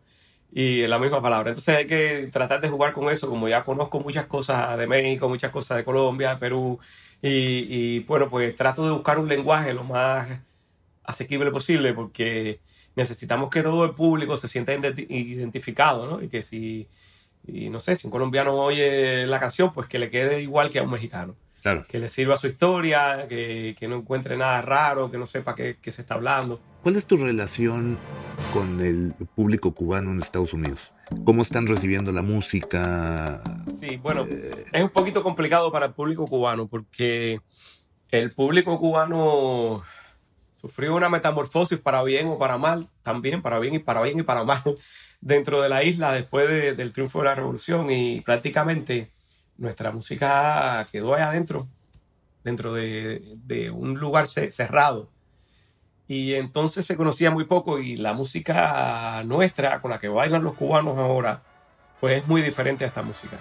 Y 0.53 0.85
la 0.87 0.99
misma 0.99 1.21
palabra. 1.21 1.51
Entonces 1.51 1.75
hay 1.75 1.85
que 1.85 2.29
tratar 2.31 2.59
de 2.59 2.69
jugar 2.69 2.93
con 2.93 3.09
eso, 3.09 3.29
como 3.29 3.47
ya 3.47 3.63
conozco 3.63 3.99
muchas 3.99 4.25
cosas 4.25 4.77
de 4.77 4.85
México, 4.85 5.29
muchas 5.29 5.51
cosas 5.51 5.77
de 5.77 5.85
Colombia, 5.85 6.37
Perú. 6.39 6.79
Y, 7.21 7.29
y 7.69 7.99
bueno, 8.01 8.29
pues 8.29 8.55
trato 8.55 8.85
de 8.85 8.91
buscar 8.91 9.19
un 9.19 9.29
lenguaje 9.29 9.73
lo 9.73 9.83
más 9.83 10.27
asequible 11.03 11.51
posible 11.51 11.93
porque 11.93 12.59
necesitamos 12.95 13.49
que 13.49 13.63
todo 13.63 13.85
el 13.85 13.91
público 13.91 14.35
se 14.35 14.47
sienta 14.47 14.73
identificado, 14.73 16.09
¿no? 16.09 16.21
Y 16.21 16.27
que 16.27 16.41
si 16.41 16.87
y 17.47 17.69
no 17.69 17.79
sé, 17.79 17.95
si 17.95 18.07
un 18.07 18.11
colombiano 18.11 18.53
oye 18.53 19.25
la 19.25 19.39
canción, 19.39 19.73
pues 19.73 19.87
que 19.87 19.99
le 19.99 20.09
quede 20.09 20.41
igual 20.41 20.69
que 20.69 20.79
a 20.79 20.83
un 20.83 20.91
mexicano. 20.91 21.35
Claro. 21.61 21.85
Que 21.87 21.99
le 21.99 22.09
sirva 22.09 22.37
su 22.37 22.47
historia, 22.47 23.27
que, 23.27 23.75
que 23.77 23.87
no 23.87 23.97
encuentre 23.97 24.35
nada 24.37 24.61
raro, 24.61 25.11
que 25.11 25.17
no 25.17 25.25
sepa 25.25 25.53
qué, 25.53 25.77
qué, 25.81 25.91
se 25.91 26.01
está 26.01 26.15
hablando. 26.15 26.59
¿Cuál 26.83 26.95
es 26.95 27.05
tu 27.05 27.17
relación 27.17 27.99
con 28.53 28.81
el 28.81 29.13
público 29.35 29.75
cubano 29.75 30.11
en 30.11 30.19
Estados 30.19 30.53
Unidos? 30.53 30.91
¿Cómo 31.25 31.43
están 31.43 31.67
recibiendo 31.67 32.11
la 32.11 32.23
música? 32.23 33.43
Sí, 33.71 33.97
bueno, 33.97 34.25
eh... 34.27 34.65
es 34.73 34.83
un 34.83 34.89
poquito 34.89 35.21
complicado 35.21 35.71
para 35.71 35.87
el 35.87 35.93
público 35.93 36.25
cubano 36.25 36.67
porque 36.67 37.39
el 38.09 38.31
público 38.31 38.79
cubano 38.79 39.83
sufrió 40.51 40.95
una 40.95 41.07
metamorfosis 41.07 41.77
para 41.77 42.01
bien 42.01 42.25
o 42.27 42.39
para 42.39 42.57
mal, 42.57 42.87
también 43.03 43.43
para 43.43 43.59
bien 43.59 43.75
y 43.75 43.79
para 43.79 44.01
bien 44.01 44.19
y 44.19 44.23
para 44.23 44.43
mal 44.43 44.63
dentro 45.21 45.61
de 45.61 45.69
la 45.69 45.83
isla 45.83 46.11
después 46.13 46.49
del 46.49 46.91
triunfo 46.91 47.19
de 47.19 47.25
la 47.25 47.35
revolución 47.35 47.91
y 47.91 48.21
prácticamente 48.21 49.11
nuestra 49.57 49.91
música 49.91 50.83
quedó 50.91 51.13
ahí 51.13 51.21
adentro, 51.21 51.67
dentro 52.43 52.73
de, 52.73 53.71
un 53.71 53.99
lugar 53.99 54.25
cerrado. 54.25 55.11
Y 56.11 56.33
entonces 56.33 56.85
se 56.85 56.97
conocía 56.97 57.31
muy 57.31 57.45
poco 57.45 57.79
y 57.79 57.95
la 57.95 58.11
música 58.11 59.23
nuestra, 59.23 59.79
con 59.79 59.91
la 59.91 59.97
que 59.97 60.09
bailan 60.09 60.43
los 60.43 60.55
cubanos 60.55 60.97
ahora, 60.97 61.41
pues 62.01 62.21
es 62.21 62.27
muy 62.27 62.41
diferente 62.41 62.83
a 62.83 62.87
esta 62.87 63.01
música. 63.01 63.39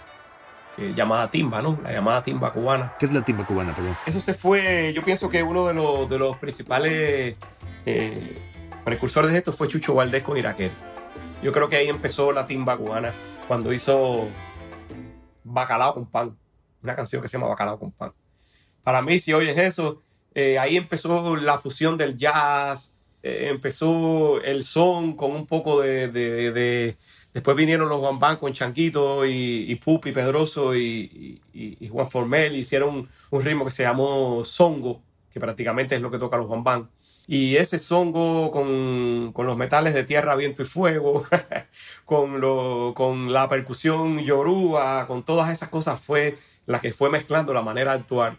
Que 0.76 0.94
llamada 0.94 1.28
timba, 1.28 1.60
¿no? 1.62 1.80
La 1.82 1.90
llamada 1.90 2.22
timba 2.22 2.52
cubana. 2.52 2.94
¿Qué 2.96 3.06
es 3.06 3.12
la 3.12 3.22
timba 3.22 3.44
cubana, 3.44 3.74
perdón? 3.74 3.96
Eso 4.06 4.20
se 4.20 4.34
fue, 4.34 4.92
yo 4.94 5.02
pienso 5.02 5.28
que 5.28 5.42
uno 5.42 5.66
de 5.66 5.74
los, 5.74 6.08
de 6.08 6.16
los 6.16 6.36
principales 6.36 7.34
eh, 7.86 8.36
precursores 8.84 9.32
de 9.32 9.38
esto 9.38 9.52
fue 9.52 9.66
Chucho 9.66 9.94
Valdés 9.94 10.22
con 10.22 10.36
Iraquel. 10.36 10.70
Yo 11.42 11.50
creo 11.50 11.68
que 11.68 11.74
ahí 11.74 11.88
empezó 11.88 12.30
la 12.30 12.46
timba 12.46 12.76
cubana 12.76 13.12
cuando 13.48 13.72
hizo 13.72 14.28
Bacalao 15.42 15.94
con 15.94 16.06
pan, 16.06 16.38
una 16.84 16.94
canción 16.94 17.20
que 17.20 17.26
se 17.26 17.36
llama 17.36 17.48
Bacalao 17.48 17.80
con 17.80 17.90
pan. 17.90 18.12
Para 18.84 19.02
mí, 19.02 19.18
si 19.18 19.32
oyes 19.32 19.58
eso, 19.58 20.02
eh, 20.34 20.58
ahí 20.58 20.76
empezó 20.76 21.36
la 21.36 21.58
fusión 21.58 21.96
del 21.96 22.16
jazz, 22.16 22.92
eh, 23.22 23.48
empezó 23.48 24.40
el 24.42 24.62
son 24.62 25.14
con 25.14 25.32
un 25.32 25.46
poco 25.46 25.80
de, 25.80 26.08
de, 26.08 26.52
de 26.52 26.96
Después 27.32 27.56
vinieron 27.56 27.88
los 27.88 28.02
Bambán 28.02 28.38
con 28.38 28.52
Chanquito 28.52 29.24
y, 29.24 29.70
y 29.70 29.76
Pupi 29.76 30.10
Pedroso 30.10 30.74
y, 30.74 31.40
y, 31.52 31.88
Juan 31.88 32.10
Formel. 32.10 32.56
Hicieron 32.56 33.08
un, 33.30 33.40
ritmo 33.40 33.64
que 33.64 33.70
se 33.70 33.84
llamó 33.84 34.44
Songo, 34.44 35.00
que 35.32 35.38
prácticamente 35.38 35.94
es 35.94 36.02
lo 36.02 36.10
que 36.10 36.18
toca 36.18 36.36
los 36.36 36.48
Bambán. 36.48 36.90
Y 37.28 37.56
ese 37.56 37.78
songo 37.78 38.50
con, 38.50 39.32
con, 39.32 39.46
los 39.46 39.56
metales 39.56 39.94
de 39.94 40.02
tierra, 40.02 40.34
viento 40.34 40.62
y 40.62 40.64
fuego, 40.64 41.24
con, 42.04 42.40
lo, 42.40 42.94
con 42.96 43.32
la 43.32 43.46
percusión 43.48 44.18
yoruba, 44.24 45.06
con 45.06 45.24
todas 45.24 45.50
esas 45.50 45.68
cosas 45.68 46.00
fue 46.00 46.36
la 46.66 46.80
que 46.80 46.92
fue 46.92 47.10
mezclando 47.10 47.54
la 47.54 47.62
manera 47.62 47.92
de 47.92 48.00
actuar. 48.00 48.38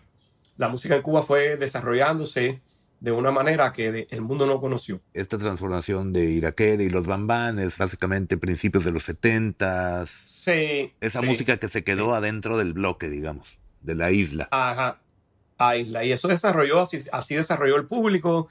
La 0.57 0.67
música 0.67 0.95
en 0.95 1.01
Cuba 1.01 1.21
fue 1.21 1.57
desarrollándose 1.57 2.61
de 2.99 3.11
una 3.11 3.31
manera 3.31 3.71
que 3.71 4.07
el 4.09 4.21
mundo 4.21 4.45
no 4.45 4.61
conoció. 4.61 5.01
Esta 5.13 5.37
transformación 5.37 6.13
de 6.13 6.29
Iraquere 6.31 6.83
y 6.83 6.89
los 6.89 7.07
Bambanes, 7.07 7.77
básicamente 7.77 8.37
principios 8.37 8.85
de 8.85 8.91
los 8.91 9.03
70 9.03 10.05
Sí. 10.05 10.93
Esa 11.01 11.21
sí, 11.21 11.25
música 11.25 11.57
que 11.57 11.69
se 11.69 11.83
quedó 11.83 12.11
sí. 12.11 12.17
adentro 12.17 12.57
del 12.57 12.73
bloque, 12.73 13.09
digamos, 13.09 13.57
de 13.81 13.95
la 13.95 14.11
isla. 14.11 14.47
Ajá, 14.51 15.01
a 15.57 15.75
isla. 15.77 16.03
Y 16.03 16.11
eso 16.11 16.27
desarrolló, 16.27 16.79
así, 16.79 16.97
así 17.11 17.35
desarrolló 17.35 17.75
el 17.75 17.85
público 17.85 18.47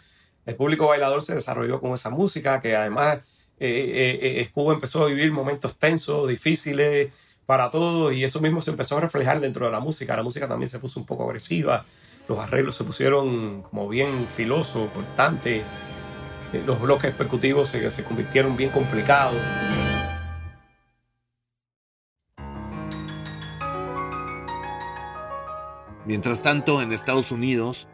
el 0.46 0.56
público 0.56 0.86
bailador 0.86 1.22
se 1.22 1.34
desarrolló 1.34 1.80
con 1.80 1.92
esa 1.92 2.10
música, 2.10 2.60
que 2.60 2.74
además 2.74 3.18
eh, 3.58 4.18
eh, 4.20 4.40
eh, 4.40 4.48
Cuba 4.52 4.74
empezó 4.74 5.04
a 5.04 5.08
vivir 5.08 5.32
momentos 5.32 5.78
tensos, 5.78 6.28
difíciles, 6.28 7.14
para 7.50 7.68
todos 7.68 8.12
y 8.12 8.22
eso 8.22 8.40
mismo 8.40 8.60
se 8.60 8.70
empezó 8.70 8.96
a 8.96 9.00
reflejar 9.00 9.40
dentro 9.40 9.66
de 9.66 9.72
la 9.72 9.80
música. 9.80 10.14
La 10.14 10.22
música 10.22 10.46
también 10.46 10.68
se 10.68 10.78
puso 10.78 11.00
un 11.00 11.04
poco 11.04 11.24
agresiva, 11.24 11.84
los 12.28 12.38
arreglos 12.38 12.76
se 12.76 12.84
pusieron 12.84 13.62
como 13.62 13.88
bien 13.88 14.28
filosos, 14.28 14.88
cortantes, 14.94 15.64
eh, 16.52 16.62
los 16.64 16.80
bloques 16.80 17.12
percutivos 17.12 17.66
se, 17.66 17.90
se 17.90 18.04
convirtieron 18.04 18.56
bien 18.56 18.70
complicados. 18.70 19.34
Mientras 26.06 26.42
tanto, 26.42 26.80
en 26.82 26.92
Estados 26.92 27.32
Unidos, 27.32 27.88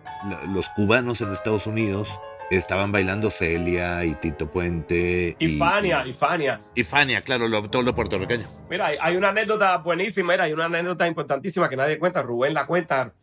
los 0.49 0.69
cubanos 0.69 1.23
en 1.23 1.33
Estados 1.33 1.67
Unidos 1.67 2.11
estaban 2.50 2.93
bailando 2.93 3.31
Celia 3.31 4.05
y 4.05 4.15
Tito 4.15 4.50
Puente. 4.50 5.37
Y, 5.38 5.57
Fania, 5.59 6.07
y, 6.07 6.12
Fania. 6.12 6.61
Y 6.75 6.85
Fania, 6.85 7.23
claro, 7.23 7.49
lo, 7.49 7.69
todo 7.69 7.83
lo 7.83 7.95
puertorriqueño. 7.95 8.45
Mira, 8.71 8.93
hay, 9.00 9.17
una 9.17 9.31
anécdota 9.31 9.76
buenísima, 9.79 10.33
mira, 10.33 10.45
hay 10.45 10.53
una 10.53 10.67
anécdota 10.67 11.07
importantísima 11.07 11.69
que 11.69 11.76
nadie 11.76 11.99
cuenta, 11.99 12.23
Rubén 12.23 12.55
la 12.55 12.67
cuenta, 12.67 13.15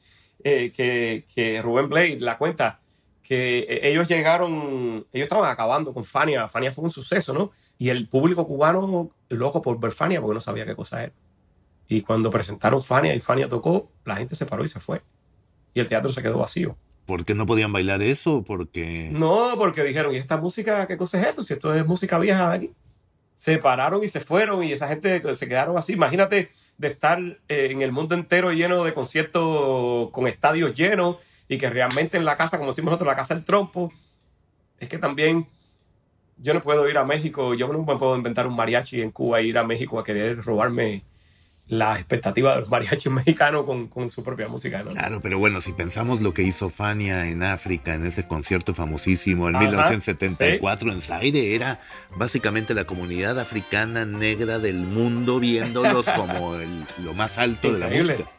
eh, 0.44 0.72
que, 0.72 1.26
que 1.34 1.62
Rubén 1.62 1.90
Blade 1.90 2.20
la 2.20 2.38
cuenta, 2.38 2.80
que 3.22 3.60
eh, 3.60 3.90
ellos 3.90 4.08
llegaron, 4.08 5.08
ellos 5.14 5.26
estaban 5.26 5.50
acabando 5.50 5.94
con 5.94 6.04
Fania, 6.04 6.48
Fania 6.48 6.72
fue 6.72 6.84
un 6.84 6.92
suceso, 6.92 7.34
¿no? 7.34 7.52
Y 7.78 7.90
el 7.90 8.08
público 8.10 8.46
cubano 8.46 9.12
loco 9.30 9.62
por 9.62 9.80
ver 9.80 9.94
Fania 9.94 10.22
porque 10.22 10.36
no 10.36 10.42
sabía 10.42 10.66
qué 10.66 10.76
cosa 10.76 11.04
era. 11.04 11.14
Y 11.88 12.02
cuando 12.02 12.30
presentaron 12.30 12.82
Fania 12.82 13.14
y 13.14 13.20
Fania 13.20 13.48
tocó, 13.48 13.92
la 14.06 14.16
gente 14.16 14.36
se 14.36 14.46
paró 14.46 14.64
y 14.64 14.68
se 14.68 14.80
fue. 14.80 15.02
Y 15.74 15.80
el 15.80 15.88
teatro 15.88 16.12
se 16.12 16.22
quedó 16.22 16.38
vacío. 16.38 16.78
¿Por 17.06 17.26
qué 17.26 17.36
no 17.36 17.46
podían 17.46 17.74
bailar 17.74 18.02
eso? 18.02 18.44
Porque... 18.44 19.10
No, 19.12 19.54
porque 19.58 19.84
dijeron, 19.84 20.14
¿y 20.14 20.18
esta 20.18 20.38
música 20.38 20.88
qué 20.88 20.98
cosa 20.98 21.22
es 21.22 21.28
esto? 21.28 21.44
Si 21.44 21.54
esto 21.54 21.74
es 21.74 21.86
música 21.86 22.18
vieja 22.18 22.50
de 22.50 22.56
aquí. 22.56 22.74
Se 23.36 23.58
pararon 23.58 24.04
y 24.04 24.08
se 24.08 24.20
fueron 24.20 24.64
y 24.64 24.72
esa 24.72 24.88
gente 24.88 25.22
se 25.36 25.48
quedaron 25.48 25.78
así. 25.78 25.94
Imagínate 25.94 26.50
de 26.78 26.88
estar 26.88 27.20
eh, 27.20 27.68
en 27.72 27.82
el 27.82 27.92
mundo 27.92 28.16
entero 28.16 28.54
lleno 28.54 28.84
de 28.84 28.94
conciertos 28.94 30.12
con 30.12 30.28
estadios 30.28 30.74
llenos 30.74 31.18
y 31.48 31.58
que 31.58 31.70
realmente 31.70 32.18
en 32.18 32.26
la 32.26 32.36
casa, 32.36 32.58
como 32.58 32.70
decimos 32.70 32.92
nosotros, 32.92 33.08
la 33.08 33.16
casa 33.16 33.36
del 33.36 33.44
trompo, 33.44 33.92
es 34.80 34.88
que 34.88 34.98
también 34.98 35.48
yo 36.38 36.54
no 36.54 36.62
puedo 36.62 36.88
ir 36.90 36.98
a 36.98 37.06
México, 37.06 37.54
yo 37.54 37.68
no 37.68 37.80
me 37.80 37.98
puedo 37.98 38.16
inventar 38.16 38.48
un 38.48 38.56
mariachi 38.56 39.02
en 39.02 39.12
Cuba 39.12 39.40
e 39.40 39.46
ir 39.46 39.58
a 39.58 39.64
México 39.64 40.00
a 40.00 40.04
querer 40.04 40.38
robarme 40.44 41.02
la 41.68 41.96
expectativa 41.96 42.56
de 42.56 42.62
los 42.62 42.70
mariachis 42.70 43.12
mexicanos 43.12 43.66
con, 43.66 43.88
con 43.88 44.10
su 44.10 44.24
propia 44.24 44.48
música. 44.48 44.84
¿no? 44.84 44.92
Claro, 44.92 45.20
pero 45.22 45.40
bueno, 45.40 45.62
si 45.62 45.74
pensamos 45.74 46.22
lo 46.22 46.34
que 46.34 46.44
hizo 46.44 46.70
Fania 46.70 47.28
en 47.28 47.44
África, 47.44 47.94
en 47.94 48.06
ese 48.06 48.28
concierto 48.28 48.74
famosísimo 48.74 49.50
en 49.50 49.58
1974 49.58 50.92
en 50.92 51.02
Zaire, 51.02 51.56
era 51.56 51.80
básicamente 52.16 52.74
la 52.74 52.86
comunidad 52.86 53.40
africana 53.40 54.06
negra 54.06 54.60
del 54.60 54.78
mundo 54.78 55.40
viéndolos 55.40 56.06
como 56.16 56.56
el, 56.56 56.86
lo 57.04 57.14
más 57.14 57.38
alto 57.38 57.72
de 57.72 57.80
la 57.80 57.88
música. 57.88 58.30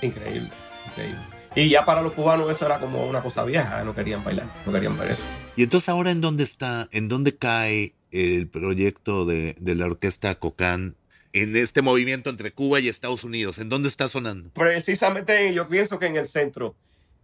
Increíble, 0.00 0.50
increíble. 0.86 1.20
Y 1.54 1.68
ya 1.68 1.84
para 1.84 2.00
los 2.00 2.12
cubanos 2.12 2.50
eso 2.50 2.64
era 2.64 2.78
como 2.80 3.04
una 3.06 3.22
cosa 3.22 3.44
vieja, 3.44 3.84
no 3.84 3.94
querían 3.94 4.24
bailar, 4.24 4.50
no 4.64 4.72
querían 4.72 4.96
ver 4.96 5.12
eso. 5.12 5.22
Y 5.54 5.64
entonces 5.64 5.88
ahora 5.90 6.10
en 6.10 6.22
dónde 6.22 6.44
está, 6.44 6.88
en 6.92 7.08
dónde 7.08 7.36
cae 7.36 7.94
el 8.10 8.48
proyecto 8.48 9.26
de, 9.26 9.54
de 9.60 9.74
la 9.74 9.86
orquesta 9.86 10.34
Cocán 10.36 10.96
en 11.32 11.56
este 11.56 11.82
movimiento 11.82 12.30
entre 12.30 12.52
Cuba 12.52 12.80
y 12.80 12.88
Estados 12.88 13.24
Unidos? 13.24 13.58
¿En 13.58 13.68
dónde 13.68 13.88
está 13.88 14.08
sonando? 14.08 14.50
Precisamente 14.54 15.52
yo 15.54 15.66
pienso 15.66 15.98
que 15.98 16.06
en 16.06 16.16
el 16.16 16.26
centro, 16.26 16.74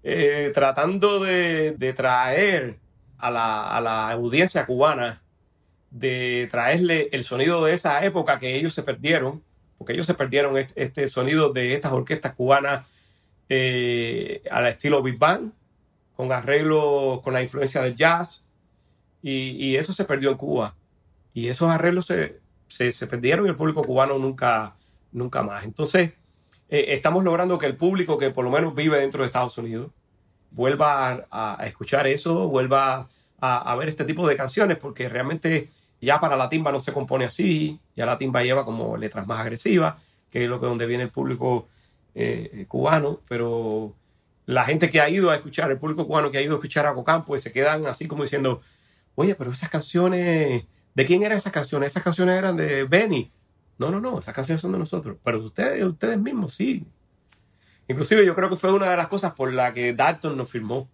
eh, 0.02 0.50
tratando 0.54 1.20
de, 1.20 1.92
traer 1.94 2.78
a 3.18 3.30
la, 3.30 4.10
audiencia 4.10 4.66
cubana, 4.66 5.22
de 5.90 6.48
traerle 6.50 7.08
el 7.12 7.24
sonido 7.24 7.64
de 7.64 7.74
esa 7.74 8.04
época 8.04 8.38
que 8.38 8.56
ellos 8.56 8.74
se 8.74 8.82
perdieron, 8.82 9.42
porque 9.78 9.92
ellos 9.92 10.06
se 10.06 10.14
perdieron 10.14 10.56
este, 10.56 11.08
sonido 11.08 11.52
de 11.52 11.74
estas 11.74 11.92
orquestas 11.92 12.34
cubanas 12.34 12.86
eh, 13.48 14.42
al 14.50 14.66
estilo 14.66 15.02
Big 15.02 15.18
Bang, 15.18 15.52
con 16.16 16.32
arreglos 16.32 17.20
con 17.22 17.32
la 17.32 17.42
influencia 17.42 17.80
del 17.80 17.96
jazz, 17.96 18.42
y, 19.22 19.50
y, 19.58 19.76
eso 19.76 19.92
se 19.92 20.04
perdió 20.04 20.30
en 20.30 20.36
Cuba. 20.36 20.76
Y 21.34 21.48
esos 21.48 21.70
arreglos 21.70 22.06
se, 22.06 22.38
se, 22.68 23.06
perdieron 23.06 23.46
y 23.46 23.48
el 23.48 23.56
público 23.56 23.82
cubano 23.82 24.18
nunca, 24.18 24.76
nunca 25.12 25.42
más. 25.42 25.64
Entonces, 25.64 26.12
eh, 26.68 26.86
estamos 26.88 27.24
logrando 27.24 27.58
que 27.58 27.66
el 27.66 27.76
público 27.76 28.18
que 28.18 28.30
por 28.30 28.44
lo 28.44 28.50
menos 28.50 28.74
vive 28.74 29.00
dentro 29.00 29.22
de 29.22 29.26
Estados 29.26 29.56
Unidos 29.58 29.90
vuelva 30.50 31.26
a, 31.30 31.66
escuchar 31.66 32.06
eso, 32.06 32.48
vuelva 32.48 33.08
a, 33.40 33.76
ver 33.76 33.88
este 33.88 34.04
tipo 34.04 34.26
de 34.26 34.36
canciones, 34.36 34.76
porque 34.76 35.08
realmente 35.08 35.68
ya 36.00 36.20
para 36.20 36.36
la 36.36 36.48
timba 36.48 36.72
no 36.72 36.80
se 36.80 36.92
compone 36.92 37.24
así, 37.24 37.80
ya 37.96 38.06
la 38.06 38.18
timba 38.18 38.42
lleva 38.42 38.64
como 38.64 38.96
letras 38.96 39.26
más 39.26 39.40
agresivas, 39.40 40.02
que 40.30 40.44
es 40.44 40.48
lo 40.48 40.60
que 40.60 40.66
donde 40.66 40.86
viene 40.86 41.04
el 41.04 41.10
público 41.10 41.68
eh, 42.14 42.64
cubano, 42.68 43.20
pero 43.28 43.94
la 44.46 44.64
gente 44.64 44.88
que 44.88 45.00
ha 45.00 45.10
ido 45.10 45.30
a 45.30 45.36
escuchar, 45.36 45.70
el 45.70 45.78
público 45.78 46.06
cubano 46.06 46.30
que 46.30 46.38
ha 46.38 46.42
ido 46.42 46.54
a 46.54 46.56
escuchar 46.56 46.86
a 46.86 46.94
Cocán, 46.94 47.24
pues 47.24 47.42
se 47.42 47.52
quedan 47.52 47.86
así 47.86 48.08
como 48.08 48.22
diciendo, 48.22 48.60
oye, 49.14 49.34
pero 49.34 49.50
esas 49.50 49.68
canciones 49.68 50.64
¿De 50.94 51.06
quién 51.06 51.22
eran 51.22 51.36
esas 51.36 51.52
canciones? 51.52 51.92
Esas 51.92 52.02
canciones 52.02 52.36
eran 52.36 52.56
de 52.56 52.84
Benny. 52.84 53.30
No, 53.78 53.90
no, 53.90 54.00
no, 54.00 54.18
esas 54.18 54.34
canciones 54.34 54.60
son 54.60 54.72
de 54.72 54.78
nosotros. 54.78 55.16
Pero 55.22 55.38
ustedes, 55.38 55.82
ustedes 55.84 56.18
mismos 56.18 56.54
sí. 56.54 56.84
Inclusive 57.86 58.26
yo 58.26 58.34
creo 58.34 58.50
que 58.50 58.56
fue 58.56 58.72
una 58.72 58.90
de 58.90 58.96
las 58.96 59.08
cosas 59.08 59.32
por 59.32 59.52
la 59.52 59.72
que 59.72 59.94
Dalton 59.94 60.36
nos 60.36 60.50
firmó. 60.50 60.88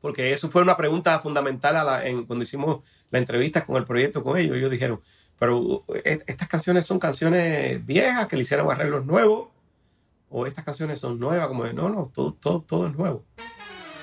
Porque 0.00 0.32
eso 0.32 0.50
fue 0.50 0.62
una 0.62 0.76
pregunta 0.76 1.18
fundamental 1.18 2.06
en, 2.06 2.26
cuando 2.26 2.44
hicimos 2.44 2.84
la 3.10 3.18
entrevista 3.18 3.64
con 3.64 3.76
el 3.76 3.84
proyecto 3.84 4.22
con 4.22 4.36
ellos. 4.36 4.56
Ellos 4.56 4.70
dijeron, 4.70 5.00
pero 5.38 5.84
e, 6.04 6.22
estas 6.26 6.48
canciones 6.48 6.86
son 6.86 6.98
canciones 6.98 7.84
viejas 7.84 8.26
que 8.26 8.36
le 8.36 8.42
hicieron 8.42 8.70
arreglos 8.70 9.04
nuevos. 9.04 9.48
O 10.28 10.46
estas 10.46 10.64
canciones 10.64 11.00
son 11.00 11.18
nuevas, 11.18 11.48
como 11.48 11.64
de, 11.64 11.72
no, 11.72 11.88
no, 11.88 12.10
todo, 12.14 12.34
todo, 12.34 12.60
todo 12.60 12.86
es 12.86 12.96
nuevo. 12.96 13.24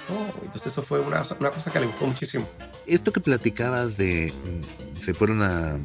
Entonces 0.10 0.68
eso 0.68 0.82
fue 0.82 1.00
una, 1.00 1.22
una 1.40 1.52
cosa 1.52 1.72
que 1.72 1.80
le 1.80 1.88
gustó 1.88 2.06
muchísimo. 2.06 2.48
Esto 2.86 3.12
que 3.14 3.20
platicabas 3.20 3.98
de 3.98 4.34
mm, 4.34 4.98
se 4.98 5.14
fueron 5.14 5.42
a, 5.42 5.80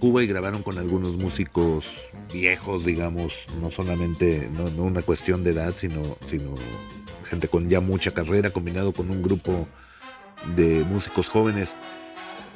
Cuba 0.00 0.22
y 0.22 0.26
grabaron 0.26 0.62
con 0.62 0.76
algunos 0.76 1.16
músicos 1.16 1.86
viejos, 2.32 2.84
digamos, 2.84 3.32
no 3.60 3.70
solamente 3.70 4.50
no, 4.52 4.68
no, 4.70 4.82
una 4.82 5.02
cuestión 5.02 5.44
de 5.44 5.52
edad, 5.52 5.72
sino, 5.76 6.18
sino 6.26 6.54
gente 7.24 7.48
con 7.48 7.68
ya 7.68 7.80
mucha 7.80 8.12
carrera 8.12 8.50
combinado 8.50 8.92
con 8.92 9.08
un 9.08 9.22
grupo 9.22 9.68
de 10.56 10.84
músicos 10.84 11.28
jóvenes 11.28 11.74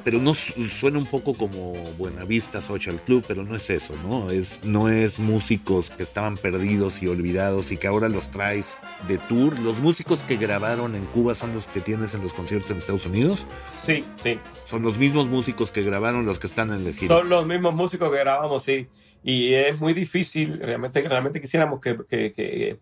pero 0.04 0.18
no 0.18 0.34
suena 0.34 0.98
un 0.98 1.06
poco 1.06 1.34
como 1.34 1.72
Buenavista 1.98 2.60
Social 2.60 3.00
Club, 3.00 3.24
pero 3.26 3.44
no 3.44 3.54
es 3.54 3.70
eso, 3.70 3.94
¿no? 4.02 4.30
Es, 4.30 4.64
no 4.64 4.88
es 4.88 5.18
músicos 5.18 5.90
que 5.90 6.02
estaban 6.02 6.36
perdidos 6.36 7.02
y 7.02 7.08
olvidados 7.08 7.72
y 7.72 7.76
que 7.76 7.86
ahora 7.86 8.08
los 8.08 8.30
traes 8.30 8.78
de 9.08 9.18
tour. 9.18 9.58
¿Los 9.60 9.78
músicos 9.80 10.22
que 10.24 10.36
grabaron 10.36 10.94
en 10.94 11.04
Cuba 11.06 11.34
son 11.34 11.54
los 11.54 11.66
que 11.66 11.80
tienes 11.80 12.14
en 12.14 12.22
los 12.22 12.34
conciertos 12.34 12.70
en 12.70 12.78
Estados 12.78 13.06
Unidos? 13.06 13.46
Sí, 13.72 14.04
sí. 14.16 14.38
Son 14.64 14.82
los 14.82 14.96
mismos 14.96 15.26
músicos 15.26 15.70
que 15.70 15.82
grabaron 15.82 16.24
los 16.24 16.38
que 16.38 16.46
están 16.46 16.70
en 16.70 16.84
el 16.86 16.92
gira. 16.92 17.16
Son 17.16 17.28
los 17.28 17.46
mismos 17.46 17.74
músicos 17.74 18.10
que 18.10 18.18
grabamos, 18.18 18.62
sí. 18.62 18.88
Y 19.22 19.54
es 19.54 19.78
muy 19.78 19.92
difícil, 19.92 20.58
realmente, 20.58 21.00
realmente 21.08 21.40
quisiéramos 21.40 21.80
que, 21.80 22.76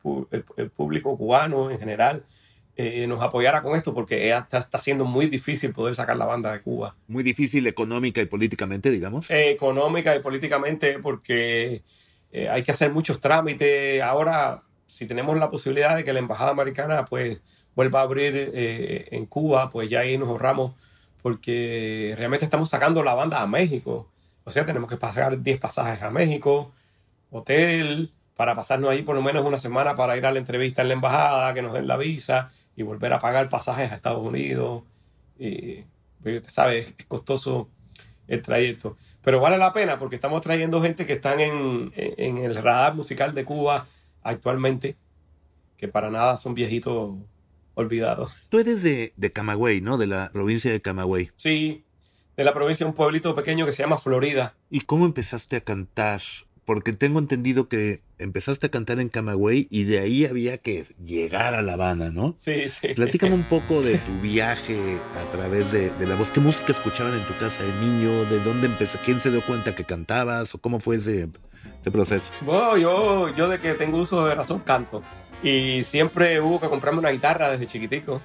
el 0.57 0.71
público 0.71 1.17
cubano 1.17 1.71
en 1.71 1.79
general 1.79 2.25
eh, 2.83 3.07
nos 3.07 3.21
apoyara 3.21 3.63
con 3.63 3.77
esto 3.77 3.93
porque 3.93 4.31
está, 4.31 4.59
está, 4.59 4.79
siendo 4.79 5.05
muy 5.05 5.27
difícil 5.27 5.73
poder 5.73 5.95
sacar 5.95 6.17
la 6.17 6.25
banda 6.25 6.53
de 6.53 6.63
Cuba. 6.63 6.97
Muy 7.09 7.23
difícil 7.23 7.67
económica 7.67 8.21
y 8.21 8.27
políticamente, 8.27 8.91
digamos. 8.91 9.31
Eh, 9.31 9.51
económica 9.51 10.17
y 10.17 10.21
políticamente 10.21 10.99
porque 10.99 11.83
eh, 12.33 12.49
hay 12.49 12.63
que 12.63 12.71
hacer 12.71 12.93
muchos 12.93 13.21
trámites. 13.21 14.03
Ahora, 14.03 14.63
si 14.87 15.07
tenemos 15.07 15.37
la 15.39 15.49
posibilidad 15.49 15.95
de 15.95 16.05
que 16.05 16.13
la 16.13 16.21
embajada 16.21 16.51
americana 16.51 17.05
pues 17.05 17.43
vuelva 17.75 18.01
a 18.01 18.05
abrir 18.05 18.51
en 18.55 19.27
Cuba, 19.27 19.69
pues 19.69 19.91
ya 19.91 20.01
ahí 20.01 20.17
nos 20.17 20.29
ahorramos 20.29 20.73
porque 21.23 22.15
realmente 22.17 22.45
estamos 22.45 22.71
sacando 22.71 23.03
la 23.03 23.15
banda 23.15 23.41
a 23.43 23.47
México. 23.47 24.09
O 24.45 24.51
sea, 24.51 24.65
tenemos 24.65 24.89
que 24.89 24.97
pagar 24.97 25.43
10 25.43 25.59
pasajes 25.59 26.03
a 26.03 26.11
México, 26.11 26.73
hotel, 27.31 28.13
para 28.41 28.55
pasarnos 28.55 28.89
ahí 28.89 29.03
por 29.03 29.15
lo 29.15 29.21
menos 29.21 29.45
una 29.45 29.59
semana 29.59 29.95
para 29.95 30.17
ir 30.17 30.25
a 30.25 30.33
la 30.33 30.39
entrevista 30.39 30.81
en 30.81 30.89
la 30.89 30.95
embajada, 30.95 31.53
que 31.53 31.61
nos 31.61 31.75
den 31.75 31.87
la 31.87 31.99
visa 31.99 32.49
y 32.75 32.83
volver 32.83 33.13
a 33.13 33.19
pagar 33.19 33.51
pasajes 33.51 33.93
a 33.93 33.95
Estados 33.95 34.27
Unidos. 34.27 34.83
Y, 35.39 35.85
pues, 36.23 36.37
usted 36.37 36.51
sabe, 36.51 36.79
es, 36.79 36.95
costoso 37.07 37.69
el 38.29 38.41
trayecto. 38.41 38.97
Pero 39.21 39.41
vale 39.41 39.59
la 39.59 39.75
pena 39.75 39.99
porque 39.99 40.15
estamos 40.15 40.41
trayendo 40.41 40.81
gente 40.81 41.05
que 41.05 41.13
están 41.13 41.39
en, 41.39 41.93
el 41.95 42.55
radar 42.57 42.95
musical 42.95 43.35
de 43.35 43.45
Cuba 43.45 43.87
actualmente, 44.23 44.97
que 45.77 45.89
para 45.89 46.09
nada 46.09 46.39
son 46.39 46.55
viejitos 46.55 47.17
olvidados. 47.75 48.47
Tú 48.49 48.59
eres 48.59 48.83
de, 48.83 49.13
de 49.19 49.33
Camagüey, 49.33 49.83
¿no? 49.83 49.99
De 49.99 50.07
la 50.07 50.31
provincia 50.33 50.73
de 50.73 50.81
Camagüey. 50.81 51.31
Sí, 51.37 51.85
de 52.39 52.45
la 52.45 52.55
provincia, 52.55 52.87
un 52.87 52.95
pueblito 52.95 53.35
pequeño 53.35 53.67
que 53.67 53.75
se 53.75 53.83
llama 53.83 53.99
Florida. 53.99 54.55
¿Y 54.71 54.81
cómo 54.81 55.05
empezaste 55.05 55.57
a 55.57 55.61
cantar 55.61 56.23
Porque 56.65 56.93
tengo 56.93 57.19
entendido 57.19 57.69
que 57.69 58.03
empezaste 58.19 58.67
a 58.67 58.71
cantar 58.71 59.01
en 59.01 59.09
Camagüey 59.09 59.67
y 59.71 59.85
de 59.85 59.99
ahí 59.99 60.27
había 60.27 60.59
que 60.59 60.85
llegar 61.03 61.55
a 61.55 61.63
La 61.63 61.73
Habana, 61.73 62.11
¿no? 62.11 62.35
Sí, 62.37 62.69
sí. 62.69 62.89
Platícame 62.95 63.35
un 63.35 63.45
poco 63.45 63.83
de 63.83 63.99
tu 63.99 64.21
viaje 64.21 64.99
a 65.17 65.31
través 65.31 65.73
de, 65.73 65.91
de 65.91 66.07
la 66.07 66.17
voz. 66.17 66.31
¿Qué 66.31 66.41
música 66.41 66.73
escuchaban 66.73 67.15
en 67.15 67.27
tu 67.27 67.37
casa 67.39 67.63
de 67.65 67.73
niño? 67.85 68.25
¿De 68.27 68.41
dónde 68.41 68.67
empezó? 68.67 68.99
¿Quién 69.05 69.21
se 69.21 69.31
dio 69.31 69.45
cuenta 69.45 69.75
que 69.75 69.85
cantabas? 69.85 70.55
¿O 70.55 70.59
cómo 70.59 70.81
fue 70.81 70.97
ese, 70.97 71.29
ese 71.81 71.91
proceso? 71.91 72.31
Bueno, 72.43 72.77
yo, 72.77 73.35
yo 73.35 73.49
de 73.49 73.59
que 73.59 73.75
tengo 73.75 73.99
uso 73.99 74.25
de 74.27 74.35
razón 74.35 74.61
canto. 74.61 75.03
Y 75.43 75.83
siempre 75.85 76.41
hubo 76.41 76.61
que 76.61 76.69
comprarme 76.69 77.01
una 77.01 77.11
guitarra 77.11 77.51
desde 77.51 77.67
chiquitico. 77.67 78.21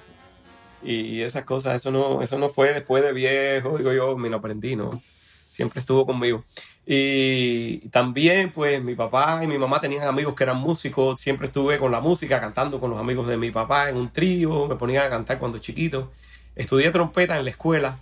Y 0.82 1.22
esas 1.22 1.44
cosas, 1.44 1.74
eso 1.74 1.90
no, 1.90 2.22
eso 2.22 2.38
no 2.38 2.48
fue 2.48 2.72
después 2.72 3.02
de 3.02 3.12
viejo, 3.12 3.76
digo 3.78 3.92
yo, 3.92 4.16
me 4.16 4.28
lo 4.28 4.36
aprendí, 4.36 4.76
¿no? 4.76 4.90
Siempre 5.00 5.80
estuvo 5.80 6.06
conmigo. 6.06 6.44
Y 6.86 7.88
también, 7.88 8.52
pues, 8.52 8.82
mi 8.82 8.94
papá 8.94 9.40
y 9.42 9.48
mi 9.48 9.58
mamá 9.58 9.80
tenían 9.80 10.04
amigos 10.04 10.34
que 10.34 10.44
eran 10.44 10.58
músicos. 10.58 11.20
Siempre 11.20 11.48
estuve 11.48 11.78
con 11.78 11.90
la 11.90 12.00
música, 12.00 12.40
cantando 12.40 12.80
con 12.80 12.90
los 12.90 13.00
amigos 13.00 13.26
de 13.26 13.36
mi 13.36 13.50
papá 13.50 13.90
en 13.90 13.96
un 13.96 14.12
trío. 14.12 14.68
Me 14.68 14.76
ponían 14.76 15.04
a 15.04 15.10
cantar 15.10 15.38
cuando 15.38 15.58
chiquito. 15.58 16.12
Estudié 16.54 16.90
trompeta 16.90 17.36
en 17.38 17.44
la 17.44 17.50
escuela, 17.50 17.98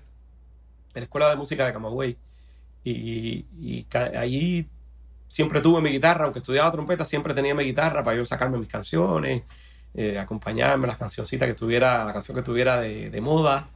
en 0.94 1.01
la 1.01 1.05
escuela 1.05 1.31
de 1.31 1.37
música 1.37 1.66
de 1.66 1.73
Camagüey. 1.73 2.18
Y, 2.85 3.47
y 3.59 3.87
allí 3.94 4.68
siempre 5.35 5.61
tuve 5.61 5.81
mi 5.81 5.90
guitarra, 5.90 6.25
aunque 6.25 6.38
estudiaba 6.38 6.70
trompeta, 6.70 7.05
siempre 7.05 7.35
tenía 7.35 7.55
mi 7.55 7.64
guitarra 7.64 8.05
para 8.05 8.16
yo 8.16 8.25
sacarme 8.25 8.59
mis 8.59 8.68
canciones, 8.68 9.42
eh, 9.94 10.18
acompañarme 10.18 10.87
las 10.87 10.97
cancioncitas 10.97 11.49
que 11.49 11.55
tuviera, 11.55 12.05
la 12.05 12.12
canción 12.12 12.37
que 12.37 12.42
tuviera 12.42 12.79
de, 12.81 13.11
de, 13.11 13.20
moda. 13.20 13.68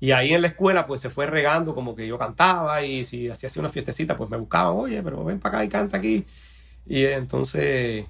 Y 0.00 0.12
ahí 0.12 0.34
en 0.34 0.42
la 0.42 0.48
escuela 0.48 0.86
pues 0.86 1.00
se 1.00 1.10
fue 1.10 1.26
regando 1.26 1.74
como 1.74 1.94
que 1.94 2.06
yo 2.06 2.18
cantaba 2.18 2.82
y 2.82 3.04
si 3.04 3.28
hacía 3.28 3.48
así 3.48 3.58
una 3.58 3.70
fiestecita 3.70 4.16
pues 4.16 4.28
me 4.28 4.36
buscaban, 4.36 4.74
oye, 4.76 5.02
pero 5.02 5.24
ven 5.24 5.40
para 5.40 5.58
acá 5.58 5.64
y 5.64 5.68
canta 5.68 5.96
aquí. 5.98 6.24
Y 6.86 7.04
entonces 7.06 8.06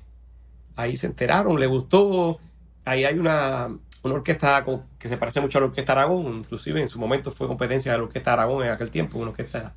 ahí 0.76 0.96
se 0.96 1.06
enteraron, 1.06 1.58
le 1.60 1.66
gustó. 1.66 2.38
Ahí 2.84 3.04
hay 3.04 3.18
una, 3.18 3.68
una 4.02 4.14
orquesta 4.14 4.64
que 4.98 5.08
se 5.08 5.16
parece 5.16 5.40
mucho 5.40 5.58
a 5.58 5.60
la 5.62 5.68
Orquesta 5.68 5.92
Aragón, 5.92 6.26
inclusive 6.38 6.80
en 6.80 6.88
su 6.88 6.98
momento 6.98 7.30
fue 7.30 7.46
competencia 7.46 7.92
de 7.92 7.98
la 7.98 8.04
Orquesta 8.04 8.32
Aragón 8.32 8.64
en 8.64 8.72
aquel 8.72 8.90
tiempo, 8.90 9.18
una 9.18 9.30
orquesta 9.30 9.74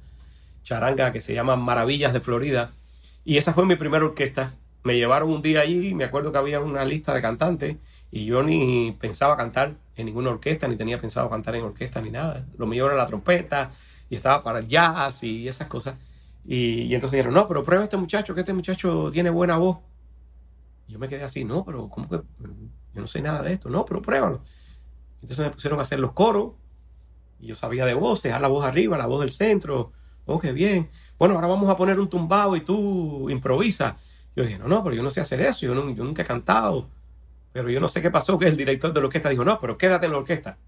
charanga 0.63 1.12
que 1.12 1.22
se 1.22 1.34
llama 1.34 1.56
Maravillas 1.56 2.12
de 2.13 2.20
Florida 2.20 2.72
y 3.28 3.38
esa 3.38 3.54
fue 3.54 3.65
mi 3.65 3.76
primera 3.76 4.06
orquesta. 4.06 4.54
Me 4.84 4.96
llevaron 4.96 5.30
un 5.30 5.41
día 5.41 5.60
allí, 5.60 5.93
me 5.93 6.06
acuerdo 6.06 6.32
que 6.32 6.38
había 6.38 6.62
una 6.62 6.86
lista 6.86 7.13
de 7.13 7.22
cantantes 7.22 7.76
y 8.12 8.26
yo 8.26 8.41
ni 8.43 8.96
pensaba 9.00 9.36
cantar 9.36 9.76
en 9.96 10.06
ninguna 10.06 10.30
orquesta, 10.30 10.67
ni 10.67 10.76
tenía 10.76 10.98
pensado 10.98 11.30
cantar 11.30 11.56
en 11.56 11.65
orquesta 11.65 12.02
ni 12.02 12.10
nada. 12.10 12.46
Lo 12.58 12.65
mío 12.65 12.86
era 12.86 12.96
la 12.96 13.06
trompeta 13.06 13.70
y 14.10 14.15
estaba 14.15 14.41
para 14.41 14.62
jazz 14.62 15.24
y 15.24 15.48
esas 15.48 15.67
cosas. 15.67 15.96
Y, 16.46 16.93
entonces 16.93 17.17
dijeron, 17.17 17.34
no, 17.34 17.46
pero 17.46 17.63
prueba 17.63 17.82
a 17.82 17.84
este 17.84 17.98
muchacho, 17.98 18.34
que 18.34 18.41
este 18.41 18.54
muchacho 18.54 19.10
tiene 19.12 19.30
buena 19.30 19.58
voz. 19.58 19.80
Y 20.88 20.93
yo 20.93 21.00
me 21.00 21.10
quedé 21.10 21.24
así, 21.24 21.43
no, 21.43 21.65
pero 21.65 21.89
¿cómo 21.89 22.08
que? 22.08 22.15
Yo 22.93 23.02
no 23.02 23.08
sé 23.08 23.22
nada 23.22 23.41
de 23.41 23.54
esto, 23.54 23.70
no, 23.70 23.84
pero 23.84 24.02
pruébalo. 24.02 24.41
Entonces 25.22 25.46
me 25.46 25.52
pusieron 25.52 25.80
a 25.80 25.82
hacer 25.82 26.00
los 26.00 26.13
coros 26.13 26.54
y 27.39 27.48
yo 27.48 27.56
sabía 27.56 27.86
de 27.86 27.93
voces, 27.93 28.34
a 28.34 28.39
la 28.39 28.48
voz 28.48 28.65
arriba, 28.65 28.98
la 28.98 29.06
voz 29.06 29.20
del 29.20 29.32
centro, 29.32 29.91
oh, 30.26 30.39
qué 30.39 30.54
bien. 30.54 30.89
Bueno, 31.20 31.36
ahora 31.36 31.48
vamos 31.48 31.70
a 31.70 31.76
poner 31.76 32.00
un 32.00 32.10
tumbado 32.10 32.56
y 32.56 32.62
tú 32.62 33.30
improvisa. 33.30 33.98
Yo 34.36 34.43
dije, 34.43 34.58
no, 34.58 34.67
no, 34.67 34.84
pero 34.84 34.96
yo 34.96 35.04
no 35.04 35.12
sé 35.12 35.20
hacer 35.20 35.41
eso, 35.41 35.65
yo 35.65 35.74
nunca 35.74 36.22
he 36.22 36.26
cantado. 36.26 36.88
Pero 37.58 37.72
yo 37.72 37.80
no 37.80 37.88
sé 37.88 38.04
qué 38.04 38.12
pasó, 38.12 38.38
que 38.38 38.48
el 38.48 38.56
director 38.56 38.93
de 38.93 39.00
la 39.00 39.08
orquesta 39.08 39.30
dijo, 39.30 39.43
no, 39.43 39.60
pero 39.60 39.80
quédate 39.80 40.06
en 40.06 40.12
la 40.12 40.20
orquesta, 40.20 40.60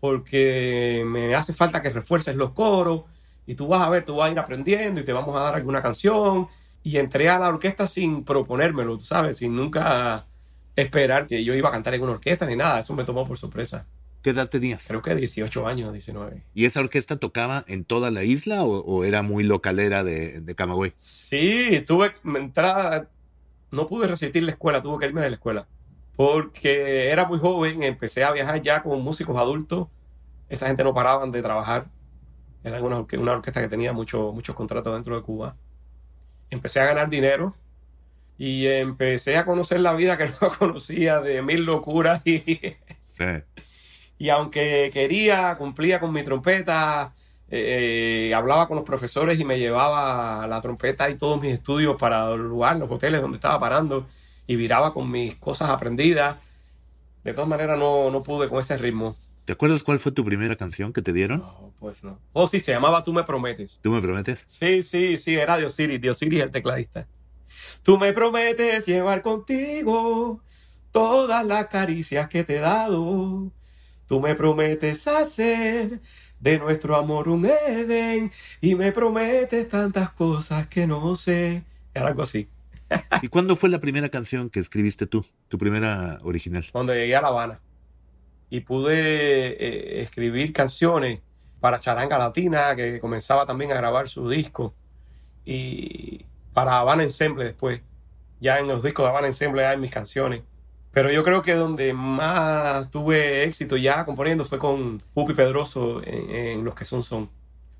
porque 0.00 1.04
me 1.06 1.34
hace 1.34 1.52
falta 1.52 1.82
que 1.82 1.90
refuerces 1.90 2.34
los 2.36 2.52
coros 2.52 3.02
y 3.46 3.54
tú 3.54 3.68
vas 3.68 3.82
a 3.82 3.90
ver, 3.90 4.04
tú 4.04 4.16
vas 4.16 4.30
a 4.30 4.32
ir 4.32 4.38
aprendiendo 4.38 5.00
y 5.00 5.04
te 5.04 5.12
vamos 5.12 5.36
a 5.36 5.40
dar 5.40 5.54
alguna 5.56 5.82
canción. 5.82 6.48
Y 6.82 6.96
entré 6.96 7.28
a 7.28 7.38
la 7.38 7.48
orquesta 7.48 7.86
sin 7.86 8.24
proponérmelo, 8.24 8.96
tú 8.96 9.04
sabes, 9.04 9.36
sin 9.36 9.54
nunca 9.54 10.26
esperar 10.74 11.26
que 11.26 11.44
yo 11.44 11.52
iba 11.52 11.68
a 11.68 11.72
cantar 11.72 11.94
en 11.94 12.02
una 12.02 12.12
orquesta 12.12 12.46
ni 12.46 12.56
nada, 12.56 12.78
eso 12.78 12.94
me 12.94 13.04
tomó 13.04 13.26
por 13.26 13.36
sorpresa. 13.36 13.86
¿Qué 14.22 14.30
edad 14.30 14.48
tenías? 14.48 14.86
Creo 14.86 15.02
que 15.02 15.14
18 15.14 15.66
años, 15.66 15.92
19. 15.92 16.44
¿Y 16.54 16.64
esa 16.64 16.80
orquesta 16.80 17.16
tocaba 17.18 17.62
en 17.68 17.84
toda 17.84 18.10
la 18.10 18.24
isla 18.24 18.64
o, 18.64 18.80
o 18.80 19.04
era 19.04 19.20
muy 19.20 19.44
localera 19.44 20.02
de, 20.02 20.40
de, 20.40 20.54
Camagüey? 20.54 20.92
Sí, 20.96 21.84
tuve 21.86 22.12
entrada, 22.24 23.10
no 23.70 23.86
pude 23.86 24.08
resistir 24.08 24.42
la 24.44 24.52
escuela, 24.52 24.80
tuve 24.80 24.98
que 24.98 25.06
irme 25.06 25.20
de 25.20 25.30
la 25.30 25.36
escuela. 25.36 25.68
Porque 26.18 27.10
era 27.10 27.26
muy 27.26 27.38
joven, 27.38 27.82
empecé 27.82 28.24
a 28.24 28.32
viajar 28.32 28.60
ya 28.60 28.82
con 28.82 29.00
músicos 29.00 29.38
adultos. 29.38 29.86
Esa 30.50 30.66
gente 30.66 30.84
no 30.84 30.92
paraban 30.92 31.30
de 31.30 31.40
trabajar. 31.40 31.86
Era 32.62 32.82
una, 32.82 33.06
una 33.18 33.32
orquesta 33.32 33.62
que 33.62 33.68
tenía 33.68 33.94
mucho, 33.94 34.32
muchos 34.32 34.54
contratos 34.54 34.92
dentro 34.92 35.16
de 35.16 35.22
Cuba. 35.22 35.56
Empecé 36.50 36.80
a 36.80 36.86
ganar 36.86 37.08
dinero 37.08 37.54
y 38.36 38.66
empecé 38.66 39.36
a 39.36 39.44
conocer 39.44 39.80
la 39.80 39.94
vida 39.94 40.18
que 40.18 40.28
no 40.40 40.50
conocía 40.58 41.20
de 41.20 41.40
mil 41.40 41.64
locuras 41.64 42.20
y... 42.26 42.42
Sí 43.06 43.24
y 44.18 44.28
aunque 44.30 44.90
quería, 44.92 45.56
cumplía 45.56 46.00
con 46.00 46.12
mi 46.12 46.22
trompeta, 46.24 47.12
eh, 47.50 48.32
hablaba 48.34 48.66
con 48.66 48.76
los 48.76 48.84
profesores 48.84 49.38
y 49.38 49.44
me 49.44 49.58
llevaba 49.58 50.46
la 50.46 50.60
trompeta 50.60 51.08
y 51.08 51.16
todos 51.16 51.40
mis 51.40 51.54
estudios 51.54 51.96
para 51.96 52.32
el 52.32 52.40
lugar, 52.40 52.76
los 52.76 52.90
hoteles 52.90 53.22
donde 53.22 53.36
estaba 53.36 53.58
parando 53.58 54.06
y 54.48 54.56
viraba 54.56 54.92
con 54.92 55.08
mis 55.08 55.36
cosas 55.36 55.70
aprendidas. 55.70 56.38
De 57.22 57.32
todas 57.32 57.48
maneras 57.48 57.78
no, 57.78 58.10
no 58.10 58.24
pude 58.24 58.48
con 58.48 58.58
ese 58.58 58.76
ritmo. 58.76 59.14
¿Te 59.44 59.52
acuerdas 59.52 59.84
cuál 59.84 60.00
fue 60.00 60.10
tu 60.10 60.24
primera 60.24 60.56
canción 60.56 60.92
que 60.92 61.02
te 61.02 61.12
dieron? 61.12 61.38
No, 61.38 61.72
pues 61.78 62.02
no. 62.02 62.18
Oh, 62.32 62.48
sí, 62.48 62.58
se 62.58 62.72
llamaba 62.72 63.04
Tú 63.04 63.12
me 63.12 63.22
prometes. 63.22 63.78
¿Tú 63.80 63.92
me 63.92 64.02
prometes? 64.02 64.42
Sí, 64.46 64.82
sí, 64.82 65.16
sí, 65.16 65.36
era 65.36 65.56
Diosiris, 65.56 66.00
Diosiris 66.00 66.42
el 66.42 66.50
tecladista. 66.50 67.06
Tú 67.84 67.96
me 67.96 68.12
prometes 68.12 68.86
llevar 68.86 69.22
contigo 69.22 70.42
todas 70.90 71.46
las 71.46 71.66
caricias 71.66 72.28
que 72.28 72.42
te 72.42 72.56
he 72.56 72.60
dado 72.60 73.52
Tú 74.08 74.20
me 74.20 74.34
prometes 74.34 75.06
hacer 75.06 76.00
de 76.40 76.58
nuestro 76.58 76.96
amor 76.96 77.28
un 77.28 77.44
Edén 77.44 78.32
y 78.62 78.74
me 78.74 78.90
prometes 78.90 79.68
tantas 79.68 80.10
cosas 80.12 80.66
que 80.66 80.86
no 80.86 81.14
sé. 81.14 81.62
Era 81.92 82.08
algo 82.08 82.22
así. 82.22 82.48
¿Y 83.22 83.28
cuándo 83.28 83.56
fue 83.56 83.68
la 83.68 83.78
primera 83.78 84.08
canción 84.08 84.50
que 84.50 84.60
escribiste 84.60 85.06
tú? 85.06 85.24
Tu 85.48 85.58
primera 85.58 86.18
original. 86.22 86.66
Cuando 86.72 86.94
llegué 86.94 87.16
a 87.16 87.22
La 87.22 87.28
Habana 87.28 87.60
y 88.50 88.60
pude 88.60 89.48
eh, 89.48 90.00
escribir 90.00 90.52
canciones 90.52 91.20
para 91.60 91.78
Charanga 91.80 92.18
Latina, 92.18 92.74
que 92.76 93.00
comenzaba 93.00 93.46
también 93.46 93.72
a 93.72 93.74
grabar 93.74 94.08
su 94.08 94.28
disco, 94.28 94.74
y 95.44 96.24
para 96.52 96.78
Habana 96.78 97.02
Ensemble 97.02 97.44
después. 97.44 97.80
Ya 98.40 98.58
en 98.58 98.68
los 98.68 98.82
discos 98.82 99.04
de 99.04 99.10
Habana 99.10 99.26
Ensemble 99.26 99.66
hay 99.66 99.78
mis 99.78 99.90
canciones. 99.90 100.42
Pero 100.92 101.10
yo 101.10 101.22
creo 101.22 101.42
que 101.42 101.54
donde 101.54 101.92
más 101.92 102.90
tuve 102.90 103.44
éxito 103.44 103.76
ya 103.76 104.04
componiendo 104.04 104.44
fue 104.44 104.58
con 104.58 104.98
Pupi 105.14 105.34
Pedroso 105.34 106.00
en, 106.04 106.64
Los 106.64 106.74
que 106.74 106.84
son 106.84 107.02
son. 107.02 107.30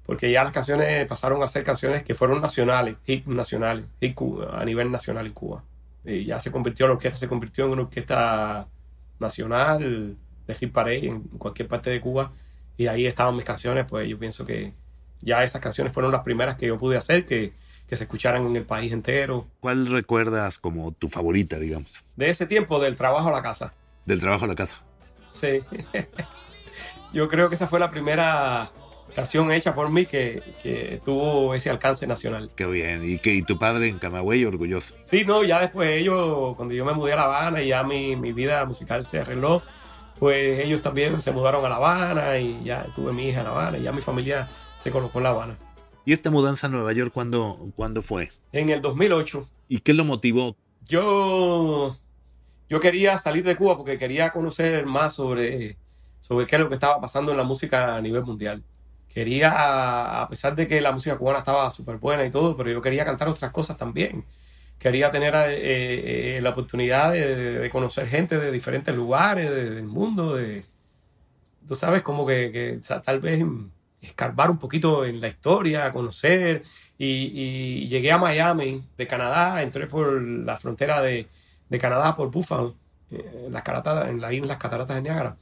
Porque 0.09 0.31
ya 0.33 0.43
las 0.43 0.55
canciones 0.55 1.07
pasaron 1.07 1.43
a 1.43 1.49
ser 1.49 1.65
canciones 1.65 2.03
que 2.03 2.15
fueron 2.15 2.41
nacionales, 2.41 2.97
hit 3.05 3.27
nacionales, 3.27 3.85
hit 4.01 4.17
a 4.51 4.65
nivel 4.65 4.91
nacional 4.91 5.27
en 5.27 5.35
Cuba. 5.35 5.63
Y 6.03 6.25
ya 6.25 6.41
se 6.41 6.51
convirtió, 6.51 6.87
la 6.87 6.95
orquesta 6.95 7.19
se 7.19 7.29
convirtió 7.29 7.67
en 7.67 7.73
una 7.73 7.83
orquesta 7.83 8.67
nacional 9.19 10.17
de 10.47 10.55
hit 10.55 10.73
parade 10.73 11.09
en 11.09 11.21
cualquier 11.37 11.69
parte 11.69 11.91
de 11.91 12.01
Cuba. 12.01 12.33
Y 12.79 12.87
ahí 12.87 13.05
estaban 13.05 13.37
mis 13.37 13.45
canciones, 13.45 13.85
pues 13.87 14.09
yo 14.09 14.19
pienso 14.19 14.47
que 14.47 14.73
ya 15.21 15.45
esas 15.45 15.61
canciones 15.61 15.93
fueron 15.93 16.11
las 16.11 16.23
primeras 16.23 16.57
que 16.57 16.69
yo 16.69 16.79
pude 16.79 16.97
hacer, 16.97 17.27
que 17.27 17.53
que 17.89 17.97
se 17.97 18.05
escucharan 18.05 18.47
en 18.47 18.55
el 18.55 18.67
país 18.67 18.93
entero. 18.93 19.49
¿Cuál 19.61 19.87
recuerdas 19.87 20.59
como 20.59 20.93
tu 20.93 21.09
favorita, 21.09 21.59
digamos? 21.59 22.05
De 22.17 22.29
ese 22.29 22.47
tiempo, 22.47 22.79
del 22.79 22.97
trabajo 22.97 23.29
a 23.29 23.33
la 23.33 23.43
casa. 23.43 23.73
Del 24.05 24.21
trabajo 24.21 24.45
a 24.45 24.49
la 24.49 24.55
casa. 24.55 24.83
Sí. 25.31 25.63
Yo 27.15 27.29
creo 27.29 27.49
que 27.49 27.55
esa 27.55 27.67
fue 27.67 27.81
la 27.81 27.89
primera 27.89 28.71
canción 29.15 29.51
hecha 29.53 29.75
por 29.75 29.91
mí 29.91 30.07
que, 30.07 30.43
que, 30.63 31.01
tuvo 31.05 31.55
ese 31.55 31.71
alcance 31.71 32.07
nacional. 32.07 32.51
Qué 32.55 32.67
bien. 32.67 33.03
¿Y, 33.05 33.19
que, 33.19 33.35
y 33.35 33.43
tu 33.43 33.59
padre 33.59 33.89
en 33.89 33.99
Camagüey 33.99 34.45
orgulloso? 34.45 34.95
Sí, 35.01 35.25
no, 35.25 35.45
ya 35.45 35.61
después 35.61 35.91
ellos, 35.91 36.57
cuando 36.57 36.75
yo 36.75 36.85
me 36.85 36.93
mudé 36.93 37.13
a 37.13 37.17
La 37.17 37.25
Habana 37.25 37.63
y 37.63 37.69
ya 37.69 37.83
mi, 37.83 38.17
mi 38.17 38.33
vida 38.33 38.65
musical 38.65 39.07
se 39.07 39.21
arregló, 39.21 39.63
pues 40.19 40.65
ellos 40.65 40.83
también 40.83 41.21
se 41.21 41.33
mudaron 41.33 41.65
a 41.65 41.69
La 41.69 41.77
Habana 41.77 42.39
y 42.39 42.63
ya 42.65 42.87
tuve 42.95 43.13
mi 43.13 43.29
hija 43.29 43.41
en 43.41 43.45
La 43.45 43.51
Habana 43.51 43.79
y 43.79 43.83
ya 43.83 43.93
mi 43.93 44.01
familia 44.01 44.49
se 44.79 44.91
colocó 44.91 45.19
en 45.19 45.25
La 45.25 45.31
Habana. 45.31 45.59
¿Y 46.05 46.13
esta 46.13 46.31
mudanza 46.31 46.69
a 46.69 46.71
Nueva 46.71 46.93
York 46.93 47.13
cuándo, 47.13 47.71
cuándo 47.77 48.01
fue? 48.01 48.31
En 48.53 48.71
el 48.71 48.81
2008. 48.81 49.47
¿Y 49.69 49.81
qué 49.81 49.93
lo 49.93 50.05
motivó? 50.05 50.57
Yo, 50.87 51.95
yo 52.69 52.81
quería 52.81 53.19
salir 53.19 53.45
de 53.45 53.57
Cuba 53.57 53.77
porque 53.77 53.99
quería 53.99 54.33
conocer 54.33 54.87
más 54.87 55.15
sobre, 55.15 55.77
sobre 56.21 56.47
qué 56.47 56.57
es 56.57 56.63
lo 56.63 56.69
que 56.69 56.75
estaba 56.75 56.99
pasando 56.99 57.33
en 57.33 57.37
la 57.37 57.45
música 57.45 57.95
a 57.95 58.01
nivel 58.01 58.25
mundial. 58.25 58.65
Quería, 59.09 60.23
a 60.23 60.29
pesar 60.29 60.55
de 60.55 60.67
que 60.67 60.81
la 60.81 60.93
música 60.93 61.17
cubana 61.17 61.39
estaba 61.39 61.71
súper 61.71 61.97
buena 61.97 62.25
y 62.25 62.31
todo, 62.31 62.57
pero 62.57 62.71
yo 62.71 62.81
quería 62.81 63.05
cantar 63.05 63.29
otras 63.29 63.51
cosas 63.51 63.77
también. 63.77 64.25
Quería 64.79 65.11
tener 65.11 65.35
eh, 65.35 66.37
eh, 66.37 66.41
la 66.41 66.51
oportunidad 66.51 67.13
de, 67.13 67.59
de, 67.59 67.71
conocer 67.71 68.07
gente 68.07 68.39
de 68.39 68.53
diferentes 68.53 68.95
lugares 68.95 69.51
del 69.51 69.85
mundo. 69.85 70.37
De, 70.37 70.63
tú 71.69 71.75
sabes, 71.75 72.03
como 72.03 72.27
que, 72.27 72.81
tal 73.05 73.21
vez 73.21 73.45
escarbar 74.01 74.51
un 74.51 74.59
poquito 74.59 75.05
en 75.05 75.21
la 75.21 75.29
historia, 75.29 75.93
conocer. 75.93 76.63
Y, 76.97 77.87
llegué 77.89 78.11
a 78.11 78.19
Miami, 78.19 78.85
de 78.97 79.07
Canadá, 79.07 79.63
entré 79.63 79.87
por 79.87 80.21
la 80.21 80.57
frontera 80.57 81.01
de, 81.01 81.29
de 81.69 81.79
Canadá, 81.79 82.17
por 82.17 82.31
Buffalo, 82.31 82.75
eh, 83.11 83.45
en 83.47 83.53
las, 83.53 83.63
en, 84.09 84.21
la, 84.21 84.33
en 84.33 84.49
las 84.49 84.59
cataratas 84.59 84.97
de 84.97 85.03
Niágara. 85.03 85.37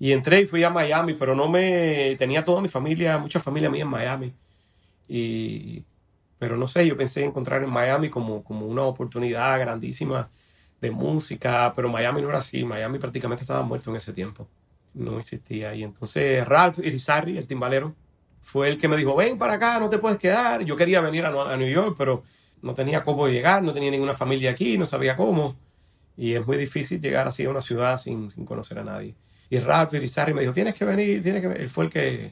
Y 0.00 0.12
entré 0.12 0.40
y 0.40 0.46
fui 0.46 0.64
a 0.64 0.70
Miami, 0.70 1.12
pero 1.12 1.36
no 1.36 1.46
me... 1.48 2.16
Tenía 2.16 2.42
toda 2.42 2.62
mi 2.62 2.68
familia, 2.68 3.18
mucha 3.18 3.38
familia 3.38 3.68
mía 3.68 3.82
en 3.82 3.88
Miami. 3.88 4.34
Y, 5.06 5.84
pero 6.38 6.56
no 6.56 6.66
sé, 6.66 6.86
yo 6.86 6.96
pensé 6.96 7.22
encontrar 7.22 7.62
en 7.62 7.70
Miami 7.70 8.08
como, 8.08 8.42
como 8.42 8.66
una 8.66 8.82
oportunidad 8.82 9.60
grandísima 9.60 10.30
de 10.80 10.90
música, 10.90 11.70
pero 11.76 11.90
Miami 11.90 12.22
no 12.22 12.30
era 12.30 12.38
así. 12.38 12.64
Miami 12.64 12.98
prácticamente 12.98 13.42
estaba 13.42 13.62
muerto 13.62 13.90
en 13.90 13.96
ese 13.96 14.14
tiempo. 14.14 14.48
No 14.94 15.18
existía. 15.18 15.74
Y 15.74 15.82
entonces 15.82 16.48
Ralph 16.48 16.78
Irizarry, 16.78 17.36
el 17.36 17.46
timbalero, 17.46 17.94
fue 18.40 18.70
el 18.70 18.78
que 18.78 18.88
me 18.88 18.96
dijo, 18.96 19.14
ven 19.14 19.36
para 19.36 19.54
acá, 19.54 19.78
no 19.78 19.90
te 19.90 19.98
puedes 19.98 20.16
quedar. 20.16 20.64
Yo 20.64 20.76
quería 20.76 21.02
venir 21.02 21.26
a, 21.26 21.56
New 21.58 21.68
York, 21.68 21.94
pero 21.98 22.22
no 22.62 22.72
tenía 22.72 23.02
cómo 23.02 23.28
llegar, 23.28 23.62
no 23.62 23.74
tenía 23.74 23.90
ninguna 23.90 24.14
familia 24.14 24.52
aquí, 24.52 24.78
no 24.78 24.86
sabía 24.86 25.14
cómo. 25.14 25.56
Y 26.16 26.32
es 26.32 26.46
muy 26.46 26.56
difícil 26.56 27.02
llegar 27.02 27.28
así 27.28 27.44
a 27.44 27.50
una 27.50 27.60
ciudad 27.60 27.98
sin, 27.98 28.30
sin 28.30 28.46
conocer 28.46 28.78
a 28.78 28.84
nadie. 28.84 29.14
Y 29.50 29.58
Ralph 29.58 29.92
Irizarry 29.92 30.32
me 30.32 30.40
dijo, 30.42 30.52
tienes 30.52 30.74
que 30.74 30.84
venir, 30.84 31.20
tienes 31.20 31.42
que 31.42 31.48
venir. 31.48 31.62
Él 31.62 31.68
fue 31.68 31.84
el 31.84 31.90
que, 31.90 32.30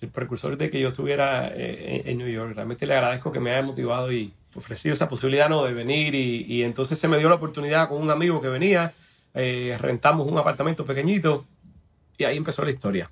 el 0.00 0.08
precursor 0.10 0.56
de 0.56 0.70
que 0.70 0.78
yo 0.78 0.88
estuviera 0.88 1.48
eh, 1.48 2.02
en 2.04 2.18
New 2.18 2.28
York. 2.28 2.52
Realmente 2.54 2.86
le 2.86 2.94
agradezco 2.94 3.32
que 3.32 3.40
me 3.40 3.50
haya 3.50 3.66
motivado 3.66 4.12
y 4.12 4.32
ofrecido 4.54 4.92
esa 4.92 5.08
posibilidad 5.08 5.48
¿no? 5.48 5.64
de 5.64 5.72
venir. 5.72 6.14
Y, 6.14 6.44
y 6.46 6.62
entonces 6.62 6.98
se 6.98 7.08
me 7.08 7.18
dio 7.18 7.28
la 7.28 7.36
oportunidad 7.36 7.88
con 7.88 8.00
un 8.02 8.10
amigo 8.10 8.40
que 8.40 8.48
venía. 8.48 8.92
Eh, 9.34 9.76
rentamos 9.80 10.30
un 10.30 10.36
apartamento 10.38 10.84
pequeñito 10.84 11.46
y 12.18 12.24
ahí 12.24 12.36
empezó 12.36 12.64
la 12.64 12.70
historia. 12.70 13.10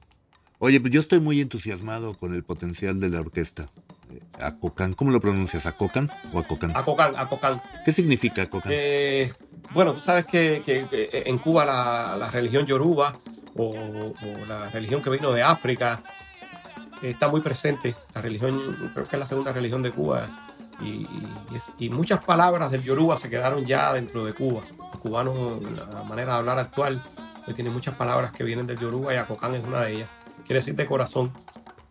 Oye, 0.59 0.81
pues 0.81 0.93
yo 0.93 1.01
estoy 1.01 1.21
muy 1.21 1.41
entusiasmado 1.41 2.15
con 2.15 2.35
el 2.35 2.43
potencial 2.43 2.99
de 2.99 3.09
la 3.11 3.21
orquesta. 3.21 3.71
Eh, 4.11 4.21
Acocan, 4.41 4.95
¿cómo 4.95 5.13
lo 5.13 5.21
pronuncias? 5.21 5.67
¿Acocan 5.67 6.11
o 6.33 6.41
Acocan? 6.41 6.77
Acocan, 6.77 7.15
Acocan. 7.17 7.63
¿Qué 7.85 7.93
significa 7.93 8.43
Acocan? 8.43 8.73
Eh, 8.75 9.33
bueno, 9.73 9.95
tú 9.95 10.01
sabes 10.01 10.27
que, 10.27 10.63
en 11.13 11.39
Cuba 11.39 11.65
la, 11.65 12.31
religión 12.31 12.67
yoruba 12.67 13.17
o, 13.57 13.75
la 14.47 14.71
religión 14.71 15.03
que 15.03 15.11
vino 15.11 15.33
de 15.33 15.43
África 15.43 16.03
está 17.03 17.29
muy 17.29 17.41
presente. 17.41 17.95
La 18.15 18.21
religión, 18.21 18.91
creo 18.95 19.07
que 19.07 19.17
es 19.17 19.21
la 19.21 19.27
segunda 19.27 19.53
religión 19.53 19.83
de 19.83 19.91
Cuba. 19.91 20.27
Y, 20.81 21.89
muchas 21.91 22.25
palabras 22.25 22.71
del 22.71 22.83
yoruba 22.83 23.17
se 23.17 23.29
quedaron 23.29 23.65
ya 23.65 23.93
dentro 23.93 24.25
de 24.25 24.33
Cuba. 24.33 24.63
El 24.95 25.01
cubano, 25.01 25.61
la 25.75 26.03
manera 26.05 26.33
de 26.33 26.39
hablar 26.39 26.59
actual, 26.59 27.03
tiene 27.55 27.71
muchas 27.71 27.95
palabras 27.95 28.33
que 28.33 28.45
vienen 28.45 28.67
del 28.67 28.79
yoruba 28.79 29.15
y 29.15 29.17
Acocán 29.17 29.55
es 29.55 29.67
una 29.67 29.83
de 29.83 29.95
ellas. 29.95 30.11
Quiere 30.45 30.59
decir 30.59 30.75
de 30.75 30.87
corazón. 30.87 31.33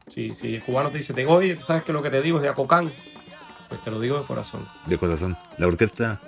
Si, 0.08 0.34
si 0.34 0.56
el 0.56 0.64
cubano 0.64 0.90
te 0.90 0.98
dice, 0.98 1.26
oye, 1.26 1.56
tú 1.56 1.64
sabes 1.64 1.84
que 1.84 1.92
lo 1.92 2.02
que 2.02 2.10
te 2.10 2.22
digo 2.22 2.38
es 2.38 2.44
de 2.44 2.50
Acocán, 2.50 2.94
pues 3.68 3.82
te 3.82 3.92
lo 3.92 4.00
digo 4.00 4.18
de 4.20 4.26
corazón. 4.26 4.68
De 4.86 4.98
corazón. 4.98 5.38
La 5.58 5.68
orquesta 5.68 6.22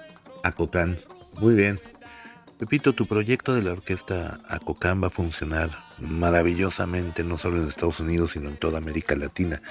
Acocán. 0.43 0.97
Muy 1.39 1.55
bien. 1.55 1.79
Pepito, 2.57 2.93
tu 2.93 3.05
proyecto 3.05 3.55
de 3.55 3.63
la 3.63 3.71
orquesta 3.71 4.41
Acocán 4.49 5.01
va 5.01 5.07
a 5.07 5.09
funcionar 5.09 5.69
maravillosamente, 5.97 7.23
no 7.23 7.37
solo 7.37 7.61
en 7.61 7.67
Estados 7.69 8.01
Unidos, 8.01 8.31
sino 8.31 8.49
en 8.49 8.57
toda 8.57 8.79
América 8.79 9.15
Latina. 9.15 9.61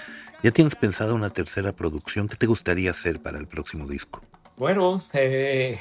¿Ya 0.43 0.51
tienes 0.51 0.75
pensado 0.77 1.15
una 1.15 1.29
tercera 1.29 1.73
producción? 1.73 2.27
¿Qué 2.27 2.37
te 2.37 2.47
gustaría 2.47 2.91
hacer 2.91 3.21
para 3.21 3.39
el 3.39 3.47
próximo 3.47 3.87
disco? 3.87 4.23
Bueno, 4.57 5.03
eh, 5.13 5.79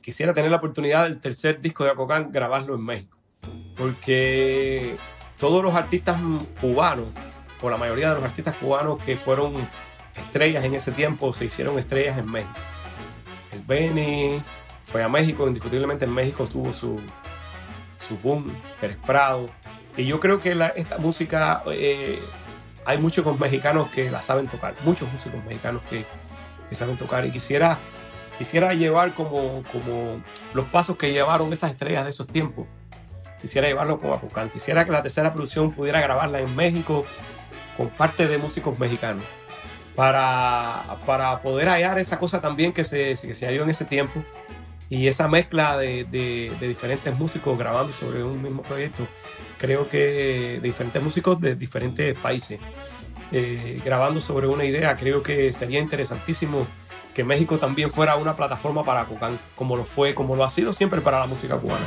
quisiera 0.00 0.32
tener 0.32 0.52
la 0.52 0.58
oportunidad 0.58 1.08
del 1.08 1.18
tercer 1.18 1.60
disco 1.60 1.82
de 1.82 1.90
Acocán 1.90 2.30
grabarlo 2.30 2.76
en 2.76 2.84
México. 2.84 3.18
Porque 3.76 4.96
todos 5.36 5.64
los 5.64 5.74
artistas 5.74 6.20
cubanos, 6.60 7.08
o 7.60 7.68
la 7.68 7.76
mayoría 7.76 8.10
de 8.10 8.14
los 8.14 8.24
artistas 8.24 8.54
cubanos 8.54 9.02
que 9.02 9.16
fueron 9.16 9.68
estrellas 10.14 10.62
en 10.62 10.74
ese 10.74 10.92
tiempo, 10.92 11.32
se 11.32 11.46
hicieron 11.46 11.76
estrellas 11.80 12.16
en 12.18 12.30
México. 12.30 12.54
El 13.50 13.62
Benny 13.62 14.40
fue 14.92 15.02
a 15.02 15.08
México, 15.08 15.48
indiscutiblemente 15.48 16.04
en 16.04 16.12
México 16.12 16.46
tuvo 16.46 16.72
su, 16.72 17.00
su 17.98 18.16
boom, 18.18 18.54
Pérez 18.80 18.98
Prado. 19.04 19.46
Y 19.96 20.04
yo 20.06 20.20
creo 20.20 20.38
que 20.38 20.56
esta 20.76 20.98
música, 20.98 21.62
eh, 21.66 22.22
hay 22.84 22.98
muchos 22.98 23.38
mexicanos 23.40 23.88
que 23.88 24.10
la 24.10 24.22
saben 24.22 24.46
tocar, 24.46 24.74
muchos 24.84 25.10
músicos 25.10 25.42
mexicanos 25.44 25.82
que, 25.88 26.04
que 26.68 26.74
saben 26.74 26.96
tocar. 26.96 27.24
Y 27.24 27.30
quisiera 27.30 27.78
quisiera 28.36 28.74
llevar 28.74 29.14
como, 29.14 29.62
como 29.72 30.22
los 30.54 30.66
pasos 30.66 30.96
que 30.96 31.12
llevaron 31.12 31.52
esas 31.52 31.70
estrellas 31.72 32.04
de 32.04 32.10
esos 32.10 32.26
tiempos. 32.26 32.66
Quisiera 33.40 33.68
llevarlo 33.68 34.00
como 34.00 34.14
Apucán. 34.14 34.50
Quisiera 34.50 34.84
que 34.84 34.92
la 34.92 35.02
tercera 35.02 35.32
producción 35.32 35.72
pudiera 35.72 36.00
grabarla 36.00 36.40
en 36.40 36.54
México 36.54 37.04
con 37.76 37.88
parte 37.90 38.26
de 38.26 38.38
músicos 38.38 38.78
mexicanos. 38.78 39.24
Para, 39.94 40.96
para 41.04 41.40
poder 41.40 41.68
hallar 41.68 41.98
esa 41.98 42.18
cosa 42.18 42.40
también 42.40 42.72
que 42.72 42.82
se, 42.82 43.10
que 43.10 43.34
se 43.34 43.46
halló 43.46 43.62
en 43.62 43.70
ese 43.70 43.84
tiempo 43.84 44.24
y 44.92 45.08
esa 45.08 45.26
mezcla 45.26 45.78
de, 45.78 46.52
diferentes 46.60 47.14
músicos 47.14 47.56
grabando 47.56 47.94
sobre 47.94 48.22
un 48.22 48.42
mismo 48.42 48.60
proyecto. 48.60 49.08
Creo 49.56 49.88
que 49.88 50.60
de 50.60 50.60
diferentes 50.60 51.02
músicos 51.02 51.40
de 51.40 51.54
diferentes 51.54 52.14
países 52.18 52.60
eh, 53.30 53.80
grabando 53.82 54.20
sobre 54.20 54.46
una 54.48 54.66
idea, 54.66 54.94
creo 54.98 55.22
que 55.22 55.54
sería 55.54 55.80
interesantísimo 55.80 56.66
que 57.14 57.24
México 57.24 57.58
también 57.58 57.88
fuera 57.88 58.16
una 58.16 58.36
plataforma 58.36 58.84
para 58.84 59.06
Cucán, 59.06 59.40
como 59.56 59.78
lo 59.78 59.86
fue, 59.86 60.14
como 60.14 60.36
lo 60.36 60.44
ha 60.44 60.50
sido 60.50 60.74
siempre 60.74 61.00
para 61.00 61.20
la 61.20 61.26
música 61.26 61.56
cubana. 61.56 61.86